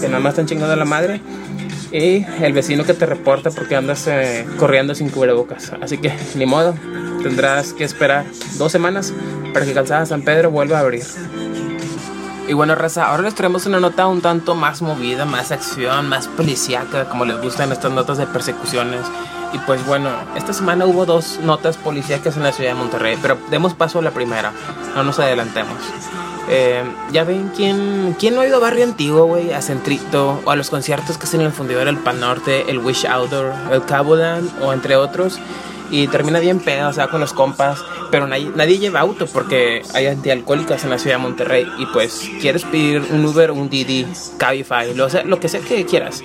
que 0.00 0.06
nada 0.08 0.20
más 0.20 0.32
están 0.32 0.46
chingando 0.46 0.72
a 0.72 0.76
la 0.76 0.84
madre 0.84 1.20
y 1.92 2.24
el 2.42 2.52
vecino 2.52 2.84
que 2.84 2.94
te 2.94 3.06
reporta 3.06 3.50
porque 3.50 3.76
andas 3.76 4.06
eh, 4.06 4.46
corriendo 4.58 4.94
sin 4.94 5.10
cubrebocas. 5.10 5.72
Así 5.80 5.98
que 5.98 6.12
ni 6.34 6.46
modo, 6.46 6.74
tendrás 7.22 7.72
que 7.72 7.84
esperar 7.84 8.24
dos 8.58 8.72
semanas 8.72 9.12
para 9.52 9.66
que 9.66 9.72
Calzada 9.72 10.06
San 10.06 10.22
Pedro 10.22 10.50
vuelva 10.50 10.78
a 10.78 10.80
abrir. 10.80 11.04
Y 12.48 12.52
bueno, 12.52 12.74
raza, 12.74 13.06
ahora 13.06 13.22
les 13.22 13.34
traemos 13.34 13.66
una 13.66 13.78
nota 13.78 14.08
un 14.08 14.22
tanto 14.22 14.56
más 14.56 14.82
movida, 14.82 15.24
más 15.24 15.52
acción, 15.52 16.08
más 16.08 16.26
policíaca, 16.26 17.08
como 17.08 17.24
les 17.24 17.40
gustan 17.40 17.70
estas 17.70 17.92
notas 17.92 18.18
de 18.18 18.26
persecuciones. 18.26 19.02
Y 19.52 19.58
pues 19.58 19.84
bueno, 19.86 20.10
esta 20.36 20.52
semana 20.52 20.86
hubo 20.86 21.06
dos 21.06 21.38
notas 21.42 21.76
policíacas 21.76 22.36
en 22.36 22.44
la 22.44 22.52
ciudad 22.52 22.70
de 22.70 22.74
Monterrey, 22.74 23.18
pero 23.20 23.36
demos 23.50 23.74
paso 23.74 23.98
a 23.98 24.02
la 24.02 24.10
primera, 24.10 24.52
no 24.94 25.04
nos 25.04 25.18
adelantemos. 25.18 25.78
Eh, 26.52 26.82
ya 27.12 27.22
ven, 27.22 27.52
¿quién, 27.54 28.16
¿quién 28.18 28.34
no 28.34 28.40
ha 28.40 28.46
ido 28.46 28.56
a 28.56 28.60
Barrio 28.60 28.82
Antiguo, 28.82 29.24
güey? 29.26 29.52
A 29.52 29.62
Centrito, 29.62 30.40
o 30.44 30.50
a 30.50 30.56
los 30.56 30.68
conciertos 30.68 31.16
que 31.16 31.24
hacen 31.24 31.40
en 31.40 31.46
el 31.46 31.52
fundidor 31.52 31.86
El 31.86 31.98
Pan 31.98 32.18
Norte, 32.18 32.64
el 32.68 32.80
Wish 32.80 33.06
Outdoor, 33.06 33.52
el 33.70 33.84
Cabodan, 33.84 34.50
o 34.60 34.72
entre 34.72 34.96
otros. 34.96 35.38
Y 35.92 36.08
termina 36.08 36.40
bien 36.40 36.58
pedo, 36.58 36.88
o 36.88 36.92
sea, 36.92 37.06
con 37.06 37.20
los 37.20 37.32
compas. 37.32 37.84
Pero 38.10 38.26
nadie, 38.26 38.50
nadie 38.56 38.78
lleva 38.78 39.00
auto 39.00 39.26
porque 39.26 39.82
hay 39.94 40.06
antialcohólicas 40.06 40.82
en 40.82 40.90
la 40.90 40.98
ciudad 40.98 41.16
de 41.16 41.22
Monterrey. 41.22 41.66
Y 41.78 41.86
pues, 41.86 42.28
quieres 42.40 42.64
pedir 42.64 43.00
un 43.10 43.24
Uber, 43.24 43.52
un 43.52 43.70
Didi, 43.70 44.06
Cabify, 44.36 44.92
lo, 44.94 45.08
lo 45.24 45.38
que 45.38 45.48
sea 45.48 45.60
que 45.60 45.86
quieras. 45.86 46.22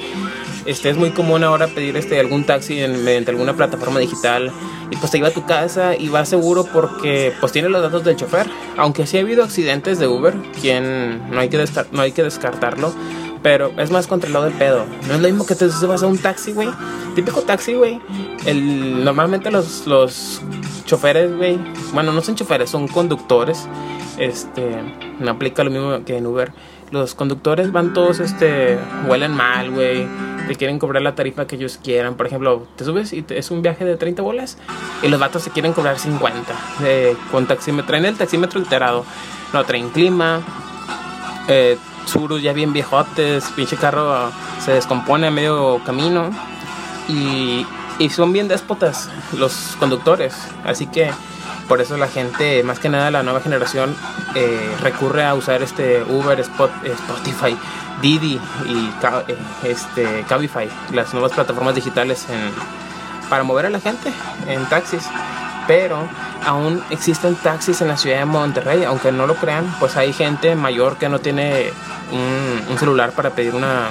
Este, 0.65 0.89
es 0.89 0.97
muy 0.97 1.11
común 1.11 1.43
ahora 1.43 1.67
pedir 1.67 1.95
este, 1.95 2.19
algún 2.19 2.43
taxi 2.43 2.75
mediante 2.87 3.29
alguna 3.31 3.53
plataforma 3.53 3.99
digital 3.99 4.51
y 4.89 4.97
pues 4.97 5.11
te 5.11 5.17
lleva 5.17 5.29
a 5.29 5.33
tu 5.33 5.45
casa 5.45 5.95
y 5.95 6.09
va 6.09 6.25
seguro 6.25 6.65
porque 6.65 7.33
pues 7.39 7.51
tiene 7.51 7.69
los 7.69 7.83
datos 7.83 8.03
del 8.03 8.15
chofer. 8.15 8.49
Aunque 8.75 9.05
sí 9.05 9.17
ha 9.17 9.21
habido 9.21 9.43
accidentes 9.43 9.99
de 9.99 10.07
Uber, 10.07 10.33
quien 10.59 11.29
no 11.31 11.39
hay 11.39 11.49
que, 11.49 11.63
no 11.91 12.01
hay 12.01 12.11
que 12.11 12.23
descartarlo, 12.23 12.93
pero 13.43 13.71
es 13.77 13.91
más 13.91 14.07
controlado 14.07 14.47
el 14.47 14.53
pedo. 14.53 14.85
No 15.07 15.13
es 15.13 15.21
lo 15.21 15.27
mismo 15.27 15.45
que 15.45 15.53
te 15.53 15.69
subas 15.69 16.01
a 16.01 16.07
un 16.07 16.17
taxi, 16.17 16.53
güey. 16.53 16.69
Típico 17.13 17.41
taxi, 17.41 17.75
güey. 17.75 18.01
Normalmente 18.51 19.51
los, 19.51 19.85
los 19.85 20.41
choferes, 20.85 21.35
güey, 21.35 21.59
bueno, 21.93 22.11
no 22.11 22.21
son 22.21 22.35
choferes, 22.35 22.71
son 22.71 22.87
conductores. 22.87 23.67
Este, 24.17 24.81
no 25.19 25.31
aplica 25.31 25.63
lo 25.63 25.69
mismo 25.69 26.03
que 26.05 26.17
en 26.17 26.25
Uber. 26.25 26.53
Los 26.89 27.13
conductores 27.13 27.71
van 27.71 27.93
todos, 27.93 28.19
este, 28.19 28.79
huelen 29.07 29.33
mal, 29.35 29.69
güey 29.69 30.07
te 30.47 30.55
quieren 30.55 30.79
cobrar 30.79 31.01
la 31.01 31.15
tarifa 31.15 31.47
que 31.47 31.55
ellos 31.55 31.79
quieran. 31.83 32.15
Por 32.15 32.27
ejemplo, 32.27 32.67
te 32.75 32.85
subes 32.85 33.13
y 33.13 33.25
es 33.29 33.51
un 33.51 33.61
viaje 33.61 33.85
de 33.85 33.97
30 33.97 34.21
bolas 34.21 34.57
y 35.01 35.07
los 35.07 35.19
vatos 35.19 35.43
se 35.43 35.51
quieren 35.51 35.73
cobrar 35.73 35.99
50 35.99 36.53
eh, 36.83 37.15
con 37.31 37.45
taxímetro. 37.45 37.87
Traen 37.87 38.05
el 38.05 38.17
taxímetro 38.17 38.59
alterado, 38.59 39.05
no 39.53 39.63
traen 39.63 39.89
clima, 39.89 40.41
eh, 41.47 41.77
ya 42.41 42.53
bien 42.53 42.71
viejotes, 42.73 43.45
pinche 43.55 43.75
carro 43.75 44.31
se 44.63 44.71
descompone 44.71 45.27
a 45.27 45.31
medio 45.31 45.81
camino 45.85 46.29
y, 47.07 47.65
y 47.99 48.09
son 48.09 48.31
bien 48.31 48.47
déspotas 48.47 49.09
los 49.37 49.75
conductores. 49.79 50.35
Así 50.63 50.87
que 50.87 51.11
por 51.67 51.81
eso 51.81 51.97
la 51.97 52.07
gente, 52.07 52.63
más 52.63 52.79
que 52.79 52.89
nada 52.89 53.11
la 53.11 53.23
nueva 53.23 53.41
generación, 53.41 53.95
eh, 54.35 54.75
recurre 54.81 55.25
a 55.25 55.33
usar 55.33 55.63
este 55.63 56.03
Uber, 56.03 56.39
Spotify, 56.39 57.57
Didi 58.01 58.39
y 58.65 58.91
eh, 59.27 59.37
este, 59.63 60.25
Cabify, 60.27 60.69
las 60.93 61.13
nuevas 61.13 61.31
plataformas 61.31 61.75
digitales 61.75 62.27
en, 62.29 62.51
para 63.29 63.43
mover 63.43 63.65
a 63.65 63.69
la 63.69 63.79
gente 63.79 64.11
en 64.47 64.63
taxis. 64.65 65.03
Pero 65.67 66.07
aún 66.45 66.83
existen 66.91 67.35
taxis 67.35 67.81
en 67.81 67.87
la 67.87 67.97
ciudad 67.97 68.19
de 68.19 68.25
Monterrey, 68.25 68.83
aunque 68.83 69.11
no 69.11 69.25
lo 69.25 69.35
crean, 69.35 69.65
pues 69.79 69.97
hay 69.97 70.13
gente 70.13 70.55
mayor 70.55 70.97
que 70.97 71.09
no 71.09 71.19
tiene 71.19 71.73
un 72.11 72.77
celular 72.77 73.11
para 73.13 73.31
pedir 73.31 73.55
una, 73.55 73.89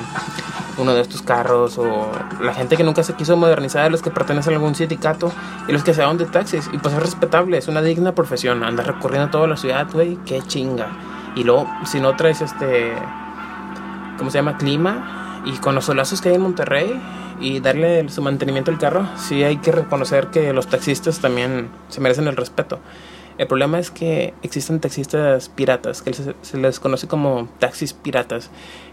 uno 0.79 0.95
de 0.95 1.01
estos 1.01 1.23
carros 1.23 1.79
o 1.79 2.11
la 2.41 2.55
gente 2.55 2.77
que 2.77 2.85
nunca 2.85 3.03
se 3.03 3.15
quiso 3.15 3.37
modernizar, 3.37 3.91
los 3.91 4.03
que 4.03 4.11
pertenecen 4.11 4.55
a 4.55 4.57
algún 4.57 4.75
sindicato 4.75 5.33
y 5.69 5.73
los 5.73 5.85
que 5.85 5.95
se 5.95 6.03
van 6.03 6.19
de 6.19 6.27
taxis. 6.27 6.69
Y 6.73 6.79
pues 6.79 6.95
es 6.95 7.01
respetable, 7.01 7.59
es 7.59 7.69
una 7.69 7.83
digna 7.83 8.15
profesión. 8.15 8.63
Andar 8.65 8.87
recorriendo 8.87 9.31
toda 9.31 9.47
la 9.47 9.57
ciudad, 9.57 9.87
güey, 9.93 10.17
qué 10.27 10.43
chinga. 10.43 10.89
Y 11.37 11.45
luego, 11.45 11.69
si 11.85 12.01
no 12.01 12.17
traes 12.17 12.41
este, 12.41 12.93
¿cómo 14.19 14.31
se 14.31 14.39
llama? 14.39 14.57
Clima 14.57 15.43
y 15.45 15.57
con 15.59 15.75
los 15.75 15.85
solazos 15.85 16.21
que 16.21 16.31
hay 16.31 16.37
en 16.37 16.43
Monterrey 16.43 17.01
y 17.41 17.61
darle 17.61 18.09
su 18.09 18.23
mantenimiento 18.23 18.71
al 18.71 18.79
carro, 18.79 19.07
sí 19.17 19.43
hay 19.43 19.59
que 19.59 19.73
reconocer 19.73 20.29
que 20.29 20.53
los 20.53 20.69
taxistas 20.69 21.19
también 21.19 21.69
se 21.89 22.01
merecen 22.01 22.29
el 22.29 22.37
respeto. 22.37 22.79
El 23.37 23.49
problema 23.49 23.79
es 23.79 23.91
que 23.91 24.33
existen 24.43 24.79
taxistas 24.79 25.49
piratas, 25.49 26.03
que 26.03 26.13
se 26.13 26.57
les 26.57 26.79
conoce 26.79 27.09
como 27.09 27.49
taxis 27.59 27.93
piratas, 27.93 28.51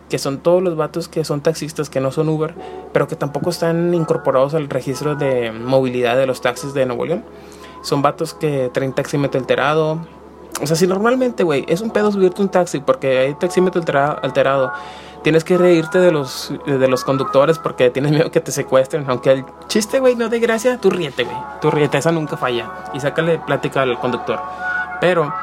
que 0.09 0.17
son 0.17 0.39
todos 0.39 0.61
los 0.61 0.75
vatos 0.75 1.07
que 1.07 1.23
son 1.23 1.41
taxistas 1.41 1.89
que 1.89 2.01
no 2.01 2.11
son 2.11 2.27
Uber, 2.27 2.53
pero 2.91 3.07
que 3.07 3.15
tampoco 3.15 3.49
están 3.49 3.93
incorporados 3.93 4.53
al 4.53 4.69
registro 4.69 5.15
de 5.15 5.51
movilidad 5.51 6.17
de 6.17 6.25
los 6.25 6.41
taxis 6.41 6.73
de 6.73 6.85
Nuevo 6.85 7.05
León. 7.05 7.23
Son 7.81 8.01
vatos 8.01 8.33
que 8.33 8.69
traen 8.73 8.93
taxímetro 8.93 9.39
alterado. 9.39 10.05
O 10.61 10.67
sea, 10.67 10.75
si 10.75 10.85
normalmente, 10.85 11.43
güey, 11.43 11.65
es 11.67 11.81
un 11.81 11.91
pedo 11.91 12.11
subirte 12.11 12.41
un 12.41 12.49
taxi 12.49 12.79
porque 12.81 13.19
hay 13.19 13.33
taxímetro 13.35 13.81
alterado, 14.21 14.71
tienes 15.23 15.43
que 15.43 15.57
reírte 15.57 15.99
de 15.99 16.11
los, 16.11 16.53
de 16.65 16.87
los 16.87 17.03
conductores 17.03 17.59
porque 17.59 17.89
tienes 17.89 18.11
miedo 18.11 18.31
que 18.31 18.41
te 18.41 18.51
secuestren. 18.51 19.05
Aunque 19.09 19.31
el 19.31 19.45
chiste, 19.67 19.99
güey, 19.99 20.15
no 20.15 20.29
de 20.29 20.39
gracia, 20.39 20.77
tú 20.79 20.89
ríete, 20.89 21.23
güey. 21.23 21.37
Tu 21.61 21.71
ríete, 21.71 21.97
esa 21.97 22.11
nunca 22.11 22.37
falla. 22.37 22.69
Y 22.93 22.99
sácale 22.99 23.39
plática 23.39 23.81
al 23.81 23.99
conductor. 23.99 24.39
Pero 24.99 25.33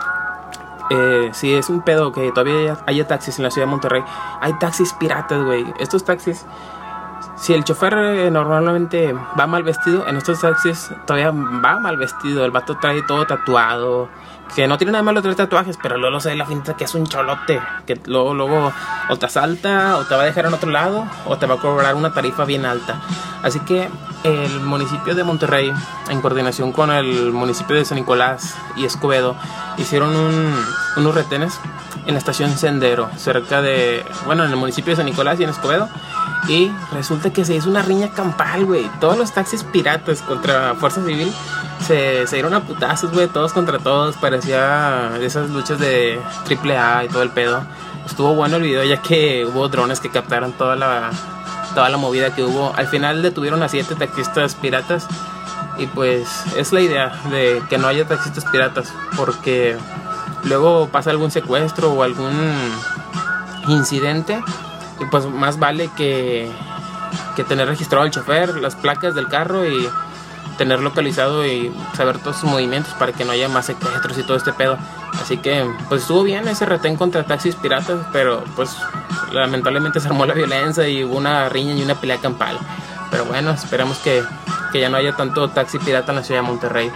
eh, 0.91 1.31
si 1.33 1.55
es 1.55 1.69
un 1.69 1.83
pedo 1.83 2.13
que 2.13 2.31
todavía 2.31 2.79
haya 2.87 3.07
taxis 3.07 3.39
en 3.39 3.45
la 3.45 3.51
ciudad 3.51 3.67
de 3.67 3.71
Monterrey, 3.71 4.03
hay 4.41 4.53
taxis 4.55 4.93
piratas, 4.95 5.45
güey. 5.45 5.67
Estos 5.79 6.05
taxis, 6.05 6.47
si 7.37 7.53
el 7.53 7.65
chofer 7.65 7.95
eh, 7.95 8.31
normalmente 8.31 9.15
va 9.39 9.47
mal 9.47 9.63
vestido, 9.63 10.07
en 10.09 10.17
estos 10.17 10.41
taxis 10.41 10.91
todavía 11.07 11.31
va 11.31 11.79
mal 11.79 11.97
vestido. 11.99 12.45
El 12.45 12.51
vato 12.51 12.79
trae 12.79 13.03
todo 13.03 13.27
tatuado, 13.27 14.09
que 14.55 14.67
no 14.67 14.79
tiene 14.79 14.93
nada 14.93 15.03
malo 15.03 15.23
traer 15.23 15.37
tatuajes, 15.37 15.79
pero 15.83 15.97
luego 15.97 16.15
lo 16.15 16.21
sé 16.21 16.35
la 16.35 16.47
finta 16.47 16.75
que 16.75 16.85
es 16.85 16.95
un 16.95 17.07
cholote, 17.07 17.61
que 17.87 18.01
luego, 18.07 18.35
luego 18.35 18.73
o 19.09 19.17
te 19.17 19.27
asalta, 19.27 19.97
o 19.99 20.05
te 20.05 20.15
va 20.15 20.23
a 20.23 20.25
dejar 20.25 20.47
en 20.47 20.55
otro 20.55 20.71
lado, 20.71 21.05
o 21.27 21.37
te 21.39 21.47
va 21.47 21.57
a 21.57 21.59
cobrar 21.59 21.95
una 21.95 22.13
tarifa 22.13 22.45
bien 22.45 22.65
alta. 22.65 23.01
Así 23.43 23.61
que 23.61 23.89
el 24.25 24.61
municipio 24.61 25.15
de 25.15 25.25
Monterrey, 25.25 25.73
en 26.11 26.21
coordinación 26.21 26.73
con 26.73 26.91
el 26.91 27.33
municipio 27.33 27.77
de 27.77 27.85
San 27.85 27.99
Nicolás 27.99 28.57
y 28.77 28.85
Escobedo, 28.85 29.37
hicieron 29.77 30.15
unos 30.97 31.15
retenes 31.15 31.61
en 32.07 32.15
la 32.15 32.19
estación 32.19 32.57
Sendero, 32.57 33.11
cerca 33.17 33.63
de, 33.63 34.05
bueno, 34.27 34.45
en 34.45 34.51
el 34.51 34.57
municipio 34.57 34.93
de 34.93 34.97
San 34.97 35.07
Nicolás 35.07 35.39
y 35.39 35.45
en 35.45 35.51
Escobedo. 35.51 35.89
Y 36.49 36.71
resulta 36.93 37.33
que 37.33 37.45
se 37.45 37.55
hizo 37.55 37.69
una 37.69 37.83
riña 37.83 38.11
campal, 38.11 38.65
güey. 38.65 38.91
Todos 39.01 39.19
los 39.19 39.33
taxis 39.33 39.65
piratas 39.65 40.23
contra 40.23 40.75
Fuerza 40.75 41.05
Civil 41.05 41.33
se, 41.81 42.27
se 42.27 42.37
dieron 42.37 42.55
a 42.55 42.61
putazos, 42.65 43.11
güey. 43.13 43.29
Todos 43.29 43.53
contra 43.53 43.79
todos. 43.79 44.17
Parecía 44.17 45.13
esas 45.21 45.51
luchas 45.51 45.79
de 45.79 46.21
AAA 46.49 47.05
y 47.05 47.09
todo 47.09 47.23
el 47.23 47.31
pedo. 47.31 47.63
Estuvo 48.07 48.35
bueno 48.35 48.57
el 48.57 48.63
video 48.63 48.85
ya 48.85 49.03
que 49.03 49.45
hubo 49.45 49.69
drones 49.69 50.01
que 50.01 50.11
captaron 50.11 50.53
toda 50.53 50.77
la, 50.77 51.11
toda 51.75 51.89
la 51.89 51.97
movida 51.97 52.35
que 52.35 52.43
hubo. 52.43 52.73
Al 52.77 52.87
final 52.87 53.23
detuvieron 53.23 53.63
a 53.63 53.69
siete 53.69 53.95
taxistas 53.95 54.55
piratas. 54.55 55.07
Y 55.79 55.87
pues 55.87 56.27
es 56.57 56.73
la 56.73 56.81
idea 56.81 57.13
de 57.31 57.63
que 57.69 57.79
no 57.79 57.87
haya 57.87 58.07
taxistas 58.07 58.45
piratas. 58.47 58.93
Porque 59.17 59.77
luego 60.45 60.89
pasa 60.89 61.11
algún 61.11 61.31
secuestro 61.31 61.93
o 61.93 62.03
algún 62.03 62.33
incidente. 63.69 64.43
Y 65.01 65.05
pues 65.07 65.27
más 65.27 65.59
vale 65.59 65.91
que, 65.97 66.51
que 67.37 67.45
tener 67.45 67.69
registrado 67.69 68.05
al 68.05 68.11
chofer, 68.11 68.57
las 68.57 68.75
placas 68.75 69.15
del 69.15 69.29
carro 69.29 69.65
y 69.65 69.89
tener 70.59 70.81
localizado 70.81 71.47
y 71.47 71.73
saber 71.97 72.19
todos 72.19 72.37
sus 72.37 72.51
movimientos 72.51 72.93
para 72.95 73.13
que 73.13 73.25
no 73.25 73.33
haya 73.33 73.49
más 73.49 73.67
secuestros 73.67 74.19
y 74.19 74.23
todo 74.23 74.37
este 74.37 74.53
pedo. 74.53 74.77
Así 75.23 75.39
que 75.39 75.65
pues 75.89 76.03
estuvo 76.03 76.23
bien 76.25 76.47
ese 76.49 76.67
retén 76.67 76.97
contra 76.97 77.25
taxis 77.25 77.55
piratas, 77.55 78.05
pero 78.13 78.45
pues 78.57 78.77
lamentablemente 79.33 80.01
se 80.01 80.09
armó 80.09 80.27
la 80.27 80.35
violencia 80.35 80.87
y 80.87 81.05
hubo 81.05 81.17
una 81.17 81.49
riña 81.49 81.75
y 81.75 81.83
una 81.83 81.95
pelea 81.95 82.19
campal. 82.19 82.59
Pero 83.11 83.25
bueno, 83.25 83.53
esperamos 83.53 83.97
que, 83.99 84.23
que 84.73 84.81
ya 84.81 84.91
no 84.91 84.99
haya 84.99 85.17
tanto 85.17 85.49
taxi 85.49 85.79
pirata 85.79 86.13
en 86.13 86.17
la 86.17 86.25
ciudad 86.25 86.43
de 86.43 86.49
Monterrey. 86.49 86.91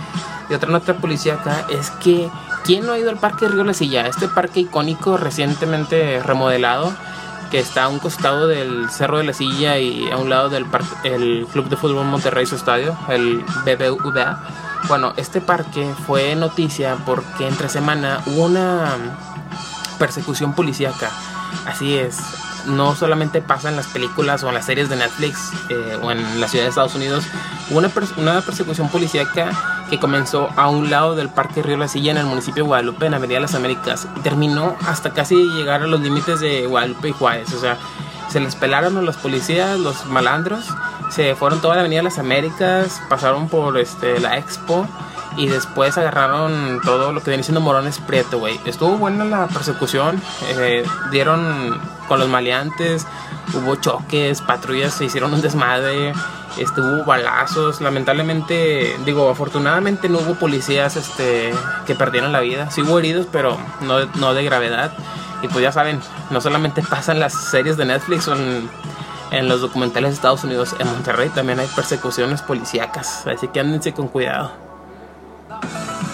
Y 0.50 0.54
otra 0.54 0.70
nota 0.70 0.94
policía 0.94 1.34
acá 1.34 1.64
es 1.70 1.90
que 1.90 2.28
¿quién 2.64 2.84
no 2.84 2.92
ha 2.92 2.98
ido 2.98 3.10
al 3.10 3.16
Parque 3.16 3.48
Río 3.48 3.64
La 3.64 3.72
Silla? 3.72 4.06
Este 4.06 4.28
parque 4.28 4.60
icónico 4.60 5.16
recientemente 5.16 6.20
remodelado 6.22 6.92
que 7.52 7.58
está 7.58 7.84
a 7.84 7.88
un 7.88 7.98
costado 7.98 8.48
del 8.48 8.88
Cerro 8.88 9.18
de 9.18 9.24
la 9.24 9.34
Silla 9.34 9.78
y 9.78 10.10
a 10.10 10.16
un 10.16 10.30
lado 10.30 10.48
del 10.48 10.64
el 11.04 11.46
Club 11.52 11.68
de 11.68 11.76
Fútbol 11.76 12.06
Monterrey, 12.06 12.46
su 12.46 12.56
estadio, 12.56 12.96
el 13.10 13.44
BBVA. 13.66 14.42
Bueno, 14.88 15.12
este 15.18 15.42
parque 15.42 15.92
fue 16.06 16.34
noticia 16.34 16.96
porque 17.04 17.46
entre 17.46 17.68
semana 17.68 18.22
hubo 18.24 18.46
una 18.46 18.96
persecución 19.98 20.54
policíaca. 20.54 21.10
Así 21.66 21.94
es, 21.94 22.20
no 22.66 22.94
solamente 22.94 23.42
pasa 23.42 23.68
en 23.68 23.76
las 23.76 23.86
películas 23.86 24.42
o 24.42 24.48
en 24.48 24.54
las 24.54 24.66
series 24.66 24.88
de 24.88 24.96
Netflix 24.96 25.50
eh, 25.68 25.98
o 26.02 26.10
en 26.10 26.40
la 26.40 26.48
ciudad 26.48 26.64
de 26.64 26.70
Estados 26.70 26.94
Unidos, 26.94 27.24
una, 27.70 27.90
una 28.16 28.40
persecución 28.40 28.88
policíaca 28.88 29.50
que 29.90 29.98
comenzó 29.98 30.48
a 30.56 30.68
un 30.68 30.90
lado 30.90 31.14
del 31.14 31.28
Parque 31.28 31.62
Río 31.62 31.76
La 31.76 31.88
Silla 31.88 32.12
en 32.12 32.18
el 32.18 32.26
municipio 32.26 32.64
de 32.64 32.68
Guadalupe, 32.68 33.06
en 33.06 33.14
Avenida 33.14 33.40
Las 33.40 33.54
Américas, 33.54 34.08
terminó 34.22 34.76
hasta 34.86 35.10
casi 35.10 35.34
llegar 35.34 35.82
a 35.82 35.86
los 35.86 36.00
límites 36.00 36.40
de 36.40 36.66
Guadalupe 36.66 37.10
y 37.10 37.12
Juárez. 37.12 37.52
O 37.52 37.60
sea, 37.60 37.76
se 38.28 38.40
les 38.40 38.56
pelaron 38.56 38.96
a 38.96 39.02
los 39.02 39.16
policías, 39.16 39.78
los 39.78 40.06
malandros, 40.06 40.66
se 41.10 41.34
fueron 41.34 41.60
toda 41.60 41.74
la 41.74 41.82
Avenida 41.82 42.02
Las 42.02 42.18
Américas, 42.18 43.02
pasaron 43.08 43.48
por 43.48 43.78
este, 43.78 44.18
la 44.20 44.38
Expo 44.38 44.88
y 45.36 45.48
después 45.48 45.96
agarraron 45.98 46.80
todo 46.82 47.12
lo 47.12 47.22
que 47.22 47.30
viene 47.30 47.42
siendo 47.42 47.60
Morones 47.60 47.98
Prieto, 47.98 48.38
güey. 48.38 48.60
Estuvo 48.64 48.96
buena 48.96 49.24
la 49.24 49.46
persecución, 49.48 50.20
eh, 50.48 50.84
dieron 51.10 51.80
con 52.08 52.18
los 52.18 52.28
maleantes, 52.28 53.06
hubo 53.54 53.76
choques, 53.76 54.40
patrullas 54.42 54.94
se 54.94 55.06
hicieron 55.06 55.32
un 55.32 55.40
desmadre 55.40 56.12
este, 56.58 56.80
hubo 56.82 57.04
balazos, 57.04 57.80
lamentablemente, 57.80 58.96
digo, 59.04 59.30
afortunadamente 59.30 60.08
no 60.08 60.18
hubo 60.18 60.34
policías 60.34 60.96
este, 60.96 61.52
que 61.86 61.94
perdieron 61.94 62.32
la 62.32 62.40
vida, 62.40 62.70
sí 62.70 62.82
hubo 62.82 62.98
heridos, 62.98 63.26
pero 63.30 63.56
no, 63.80 64.04
no 64.16 64.34
de 64.34 64.44
gravedad. 64.44 64.92
Y 65.42 65.48
pues 65.48 65.62
ya 65.62 65.72
saben, 65.72 66.00
no 66.30 66.40
solamente 66.40 66.82
pasan 66.90 67.20
las 67.20 67.32
series 67.32 67.76
de 67.76 67.86
Netflix 67.86 68.28
o 68.28 68.36
en, 68.36 68.68
en 69.30 69.48
los 69.48 69.60
documentales 69.60 70.10
de 70.10 70.14
Estados 70.14 70.44
Unidos, 70.44 70.74
en 70.78 70.86
Monterrey 70.88 71.30
también 71.30 71.58
hay 71.58 71.68
persecuciones 71.68 72.42
policíacas, 72.42 73.26
así 73.26 73.48
que 73.48 73.60
ándense 73.60 73.92
con 73.92 74.08
cuidado. 74.08 74.71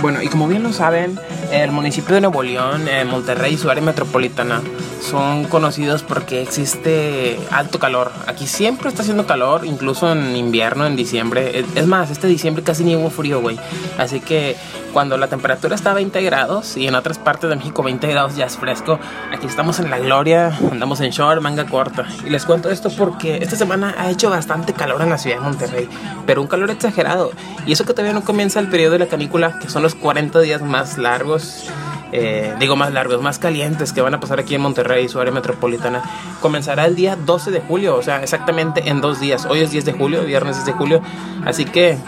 Bueno, 0.01 0.23
y 0.23 0.29
como 0.29 0.47
bien 0.47 0.63
lo 0.63 0.73
saben, 0.73 1.19
el 1.51 1.73
municipio 1.73 2.15
de 2.15 2.21
Nuevo 2.21 2.43
León, 2.43 2.87
eh, 2.89 3.05
Monterrey 3.05 3.55
y 3.55 3.59
su 3.59 3.69
área 3.69 3.83
metropolitana 3.83 4.63
son 5.01 5.45
conocidos 5.45 6.03
porque 6.03 6.43
existe 6.43 7.39
alto 7.51 7.79
calor. 7.79 8.13
Aquí 8.27 8.47
siempre 8.47 8.89
está 8.89 9.03
haciendo 9.03 9.27
calor, 9.27 9.65
incluso 9.65 10.11
en 10.13 10.37
invierno, 10.37 10.87
en 10.87 10.97
diciembre. 10.97 11.65
Es 11.75 11.87
más, 11.87 12.11
este 12.11 12.27
diciembre 12.27 12.63
casi 12.63 12.85
ni 12.85 12.97
hubo 12.97 13.11
frío, 13.11 13.41
güey. 13.41 13.59
Así 13.99 14.21
que 14.21 14.57
cuando 14.93 15.17
la 15.17 15.29
temperatura 15.29 15.75
está 15.75 15.93
a 15.93 15.95
20 15.95 16.23
grados 16.23 16.77
y 16.77 16.87
en 16.87 16.95
otras 16.95 17.19
partes 17.19 17.49
de 17.51 17.57
México 17.57 17.83
20 17.83 18.07
grados 18.09 18.37
ya 18.37 18.47
es 18.47 18.57
fresco, 18.57 18.99
aquí 19.33 19.47
estamos 19.47 19.79
en 19.81 19.91
la 19.91 19.99
gloria, 19.99 20.59
andamos 20.73 21.01
en 21.01 21.11
short, 21.11 21.41
manga 21.43 21.67
corta. 21.67 22.07
Y 22.27 22.31
les 22.31 22.45
cuento 22.45 22.71
esto 22.71 22.91
porque 22.97 23.37
esta 23.37 23.57
semana 23.57 23.95
ha 23.99 24.11
hecho 24.11 24.31
bastante 24.31 24.73
calor 24.73 25.03
en 25.03 25.11
la 25.11 25.19
ciudad 25.19 25.37
de 25.37 25.43
Monterrey, 25.43 25.89
pero 26.27 26.41
un 26.41 26.49
calor 26.49 26.71
exagerado. 26.71 27.31
Y 27.67 27.73
eso 27.73 27.85
que 27.85 27.93
todavía 27.93 28.15
no 28.15 28.25
comienza 28.25 28.61
el 28.61 28.69
periodo 28.69 28.93
de 28.93 28.99
la 29.01 29.07
canícula, 29.07 29.59
que 29.59 29.69
son 29.69 29.83
los 29.83 29.95
40 29.95 30.41
días 30.41 30.63
más 30.63 30.99
largos. 30.99 31.69
Eh, 32.13 32.55
digo 32.59 32.75
más 32.75 32.93
largos, 32.93 33.21
más 33.21 33.39
calientes 33.39 33.93
que 33.93 34.01
van 34.01 34.15
a 34.15 34.21
pasar 34.21 34.41
aquí 34.41 34.55
en 34.55 34.63
Monterrey, 34.63 35.09
su 35.09 35.21
área 35.21 35.33
metropolitana, 35.33 36.03
comenzará 36.41 36.87
el 36.87 36.97
día 36.97 37.17
12 37.17 37.51
de 37.51 37.61
julio, 37.61 37.97
o 37.97 38.03
sea, 38.03 38.23
exactamente 38.23 38.89
en 38.89 39.01
dos 39.01 39.21
días. 39.21 39.47
Hoy 39.47 39.61
es 39.61 39.71
10 39.71 39.85
de 39.85 39.93
julio, 39.93 40.25
viernes 40.25 40.57
10 40.57 40.67
de 40.67 40.73
julio, 40.73 41.03
así 41.45 41.65
que 41.65 41.99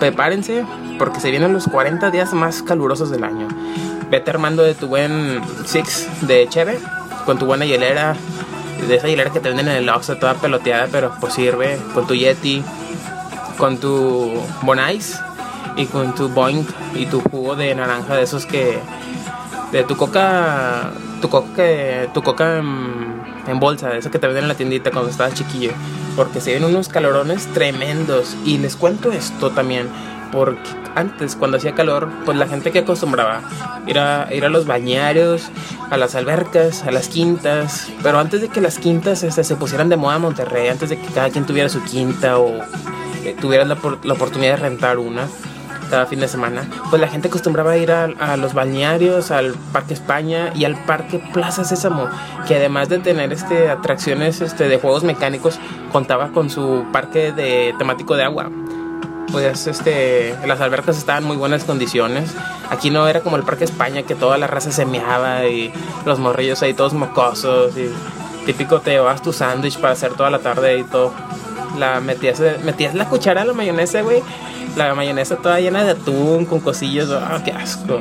prepárense 0.00 0.64
porque 0.98 1.20
se 1.20 1.30
vienen 1.30 1.52
los 1.52 1.68
40 1.68 2.10
días 2.10 2.32
más 2.34 2.62
calurosos 2.62 3.10
del 3.10 3.24
año. 3.24 3.48
Vete 4.10 4.30
armando 4.30 4.62
de 4.62 4.74
tu 4.74 4.88
buen 4.88 5.40
Six 5.64 6.08
de 6.22 6.48
Cheve, 6.48 6.78
con 7.24 7.38
tu 7.38 7.46
buena 7.46 7.64
hielera, 7.64 8.16
de 8.86 8.96
esa 8.96 9.08
hielera 9.08 9.30
que 9.30 9.40
te 9.40 9.48
venden 9.48 9.68
en 9.68 9.76
el 9.76 9.88
Oxxo 9.88 10.16
toda 10.16 10.34
peloteada, 10.34 10.88
pero 10.90 11.12
pues 11.20 11.34
sirve, 11.34 11.78
con 11.94 12.06
tu 12.06 12.14
Yeti, 12.14 12.62
con 13.56 13.78
tu 13.78 14.32
Bonais 14.62 15.20
y 15.76 15.86
con 15.86 16.14
tu 16.14 16.28
Boing 16.28 16.66
y 16.94 17.06
tu 17.06 17.20
jugo 17.20 17.56
de 17.56 17.74
naranja 17.74 18.16
de 18.16 18.22
esos 18.22 18.46
que 18.46 18.78
de 19.74 19.82
tu 19.82 19.96
coca 19.96 20.92
tu 21.20 21.28
coca 21.28 21.64
tu 22.12 22.22
coca 22.22 22.58
en, 22.58 23.60
bolsa, 23.60 23.96
eso 23.96 24.10
que 24.10 24.18
te 24.18 24.26
venden 24.26 24.44
en 24.44 24.48
la 24.48 24.54
tiendita 24.54 24.90
cuando 24.90 25.10
estabas 25.10 25.34
chiquillo, 25.34 25.72
porque 26.16 26.40
se 26.40 26.54
ven 26.54 26.64
unos 26.64 26.88
calorones 26.88 27.46
tremendos. 27.52 28.36
Y 28.44 28.58
les 28.58 28.76
cuento 28.76 29.12
esto 29.12 29.50
también 29.50 29.88
porque 30.32 30.70
antes 30.94 31.36
cuando 31.36 31.56
hacía 31.56 31.74
calor, 31.74 32.08
pues 32.24 32.38
la 32.38 32.46
gente 32.46 32.70
que 32.70 32.80
acostumbraba 32.80 33.42
ir 33.86 33.98
a, 33.98 34.32
ir 34.32 34.44
a 34.44 34.48
los 34.48 34.64
bañarios, 34.66 35.50
a 35.90 35.96
las 35.96 36.14
albercas, 36.14 36.84
a 36.84 36.92
las 36.92 37.08
quintas, 37.08 37.88
pero 38.02 38.18
antes 38.18 38.40
de 38.40 38.48
que 38.48 38.60
las 38.60 38.78
quintas 38.78 39.22
este, 39.24 39.44
se 39.44 39.56
pusieran 39.56 39.88
de 39.88 39.96
moda 39.96 40.16
en 40.16 40.22
Monterrey, 40.22 40.68
antes 40.68 40.88
de 40.88 40.98
que 40.98 41.08
cada 41.08 41.30
quien 41.30 41.46
tuviera 41.46 41.68
su 41.68 41.82
quinta 41.82 42.38
o 42.38 42.62
eh, 43.24 43.36
tuviera 43.40 43.64
la, 43.64 43.76
la 44.04 44.12
oportunidad 44.14 44.52
de 44.52 44.62
rentar 44.62 44.98
una, 44.98 45.28
cada 45.90 46.06
fin 46.06 46.20
de 46.20 46.28
semana, 46.28 46.68
pues 46.90 47.00
la 47.00 47.08
gente 47.08 47.28
acostumbraba 47.28 47.72
a 47.72 47.76
ir 47.76 47.92
a, 47.92 48.36
los 48.36 48.54
balnearios, 48.54 49.30
al 49.30 49.54
Parque 49.72 49.94
España 49.94 50.52
y 50.54 50.64
al 50.64 50.76
Parque 50.84 51.22
Plaza 51.32 51.64
Sésamo, 51.64 52.08
que 52.46 52.56
además 52.56 52.88
de 52.88 52.98
tener 52.98 53.32
este 53.32 53.70
atracciones 53.70 54.40
este 54.40 54.68
de 54.68 54.78
juegos 54.78 55.04
mecánicos, 55.04 55.58
contaba 55.92 56.30
con 56.30 56.50
su 56.50 56.84
parque 56.92 57.32
de 57.32 57.74
temático 57.78 58.16
de 58.16 58.24
agua 58.24 58.50
pues 59.34 59.66
este, 59.66 60.32
las 60.46 60.60
albercas 60.60 60.96
estaban 60.96 61.24
en 61.24 61.26
muy 61.26 61.36
buenas 61.36 61.64
condiciones. 61.64 62.32
Aquí 62.70 62.90
no 62.90 63.08
era 63.08 63.20
como 63.20 63.36
el 63.36 63.42
Parque 63.42 63.64
España 63.64 64.04
que 64.04 64.14
toda 64.14 64.38
la 64.38 64.46
raza 64.46 64.70
se 64.70 64.86
meaba 64.86 65.44
y 65.46 65.72
los 66.06 66.20
morrillos 66.20 66.62
ahí 66.62 66.72
todos 66.72 66.94
mocosos 66.94 67.76
y 67.76 67.90
típico 68.46 68.80
te 68.80 68.92
llevas 68.92 69.22
tu 69.22 69.32
sándwich 69.32 69.78
para 69.78 69.94
hacer 69.94 70.14
toda 70.14 70.30
la 70.30 70.38
tarde 70.38 70.78
y 70.78 70.84
todo. 70.84 71.12
La 71.76 72.00
metías, 72.00 72.40
metías 72.62 72.94
la 72.94 73.08
cuchara 73.08 73.42
a 73.42 73.44
la 73.44 73.54
mayonesa, 73.54 74.02
güey. 74.02 74.22
La 74.76 74.94
mayonesa 74.94 75.36
toda 75.36 75.60
llena 75.60 75.84
de 75.84 75.92
atún 75.92 76.46
con 76.46 76.60
cosillos, 76.60 77.10
ah, 77.10 77.40
qué 77.44 77.52
asco. 77.52 78.00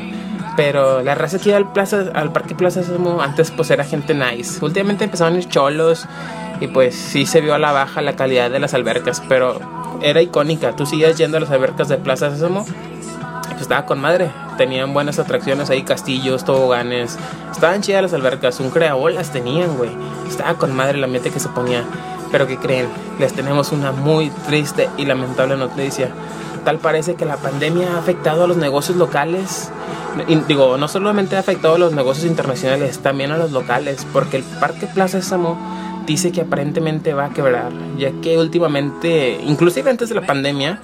Pero 0.55 1.01
la 1.01 1.15
raza 1.15 1.39
que 1.39 1.49
iba 1.49 1.57
al, 1.57 1.71
plaza, 1.71 2.05
al 2.13 2.31
Parque 2.31 2.55
Plaza 2.55 2.83
Sésamo 2.83 3.21
antes 3.21 3.51
pues 3.51 3.71
era 3.71 3.83
gente 3.83 4.13
nice. 4.13 4.63
Últimamente 4.63 5.03
empezaron 5.03 5.36
a 5.36 5.38
ir 5.38 5.47
cholos 5.49 6.07
y 6.59 6.67
pues 6.67 6.95
sí 6.95 7.25
se 7.25 7.41
vio 7.41 7.55
a 7.55 7.59
la 7.59 7.71
baja 7.71 8.01
la 8.01 8.15
calidad 8.15 8.51
de 8.51 8.59
las 8.59 8.73
albercas, 8.73 9.21
pero 9.27 9.59
era 10.01 10.21
icónica. 10.21 10.75
Tú 10.75 10.86
sigues 10.86 11.17
yendo 11.17 11.38
a 11.38 11.39
las 11.39 11.49
albercas 11.49 11.89
de 11.89 11.97
Plaza 11.97 12.29
Sésamo, 12.29 12.65
pues 13.49 13.62
estaba 13.62 13.86
con 13.86 13.99
madre. 13.99 14.31
Tenían 14.57 14.93
buenas 14.93 15.17
atracciones 15.17 15.71
ahí, 15.71 15.83
castillos, 15.83 16.45
toboganes. 16.45 17.17
Estaban 17.51 17.81
chidas 17.81 18.03
las 18.03 18.13
albercas, 18.13 18.59
un 18.59 18.69
creabolas 18.69 19.31
tenían, 19.31 19.77
güey. 19.77 19.89
Estaba 20.27 20.55
con 20.55 20.75
madre 20.75 20.97
el 20.97 21.03
ambiente 21.03 21.31
que 21.31 21.39
se 21.39 21.49
ponía. 21.49 21.83
Pero 22.31 22.47
¿qué 22.47 22.57
creen? 22.57 22.88
Les 23.19 23.33
tenemos 23.33 23.71
una 23.71 23.91
muy 23.91 24.29
triste 24.47 24.89
y 24.97 25.05
lamentable 25.05 25.55
noticia. 25.55 26.09
Tal 26.63 26.80
parece 26.80 27.15
que 27.15 27.26
la 27.26 27.38
pandemia 27.38 27.95
ha 27.95 27.99
afectado 27.99 28.45
a 28.45 28.47
los 28.47 28.58
negocios 28.58 28.97
locales. 28.97 29.69
Y, 30.28 30.36
digo, 30.36 30.78
no 30.78 30.88
solamente 30.88 31.36
ha 31.36 31.39
afectado 31.39 31.76
a 31.76 31.78
los 31.78 31.93
negocios 31.93 32.26
internacionales, 32.26 32.99
también 32.99 33.32
a 33.32 33.38
los 33.38 33.52
locales, 33.52 34.06
porque 34.13 34.38
el 34.38 34.43
Parque 34.43 34.88
Plaza 34.88 35.21
Sésamo 35.21 35.58
dice 36.06 36.32
que 36.32 36.41
aparentemente 36.41 37.13
va 37.13 37.26
a 37.26 37.30
quebrar, 37.30 37.71
ya 37.97 38.12
que 38.21 38.38
últimamente, 38.38 39.39
inclusive 39.41 39.89
antes 39.89 40.10
de 40.10 40.15
la 40.15 40.21
pandemia, 40.21 40.80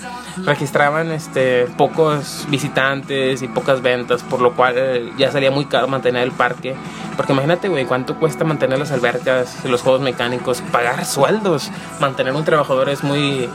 registraban 0.45 1.11
este 1.11 1.65
pocos 1.77 2.47
visitantes 2.49 3.41
y 3.41 3.47
pocas 3.47 3.81
ventas, 3.81 4.23
por 4.23 4.41
lo 4.41 4.53
cual 4.53 5.11
ya 5.17 5.31
salía 5.31 5.51
muy 5.51 5.65
caro 5.65 5.87
mantener 5.87 6.23
el 6.23 6.31
parque. 6.31 6.75
Porque 7.17 7.33
imagínate, 7.33 7.67
güey, 7.67 7.85
cuánto 7.85 8.15
cuesta 8.15 8.45
mantener 8.45 8.79
las 8.79 8.91
albercas, 8.91 9.57
los 9.65 9.81
juegos 9.81 10.01
mecánicos, 10.01 10.61
pagar 10.71 11.05
sueldos, 11.05 11.69
mantener 11.99 12.33
un 12.33 12.45
trabajador 12.45 12.89
es 12.89 13.03
muy 13.03 13.49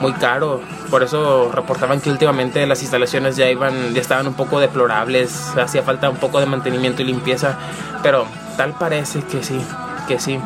muy 0.00 0.12
caro. 0.12 0.60
Por 0.90 1.02
eso 1.02 1.50
reportaban 1.52 2.00
que 2.00 2.10
últimamente 2.10 2.66
las 2.66 2.82
instalaciones 2.82 3.36
ya 3.36 3.50
iban, 3.50 3.94
ya 3.94 4.00
estaban 4.00 4.26
un 4.26 4.34
poco 4.34 4.60
deplorables, 4.60 5.56
hacía 5.56 5.82
falta 5.82 6.10
un 6.10 6.16
poco 6.16 6.40
de 6.40 6.46
mantenimiento 6.46 7.02
y 7.02 7.06
limpieza, 7.06 7.58
pero 8.02 8.26
tal 8.56 8.72
parece 8.72 9.22
que 9.22 9.42
sí, 9.42 9.60
que 10.08 10.18
sí 10.18 10.40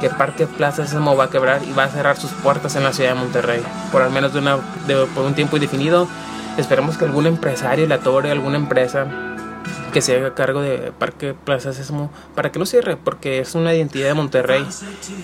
que 0.00 0.08
Parque 0.08 0.46
Plaza 0.46 0.86
Sésamo 0.86 1.14
va 1.14 1.24
a 1.24 1.30
quebrar 1.30 1.62
y 1.62 1.72
va 1.72 1.84
a 1.84 1.88
cerrar 1.88 2.16
sus 2.16 2.30
puertas 2.30 2.74
en 2.74 2.84
la 2.84 2.92
ciudad 2.92 3.10
de 3.10 3.20
Monterrey, 3.20 3.62
por 3.92 4.00
al 4.00 4.10
menos 4.10 4.32
de 4.32 4.38
una, 4.38 4.56
por 5.14 5.24
un 5.24 5.34
tiempo 5.34 5.56
indefinido. 5.56 6.08
Esperemos 6.56 6.96
que 6.96 7.04
algún 7.04 7.26
empresario 7.26 7.86
la 7.86 7.98
tore, 7.98 8.30
alguna 8.30 8.56
empresa 8.56 9.06
que 9.90 10.02
se 10.02 10.16
haga 10.16 10.34
cargo 10.34 10.60
de 10.60 10.92
Parque 10.98 11.34
Plaza 11.34 11.72
Sésamo 11.72 12.10
para 12.34 12.52
que 12.52 12.58
lo 12.58 12.66
cierre, 12.66 12.96
porque 12.96 13.40
es 13.40 13.54
una 13.54 13.74
identidad 13.74 14.08
de 14.08 14.14
Monterrey, 14.14 14.66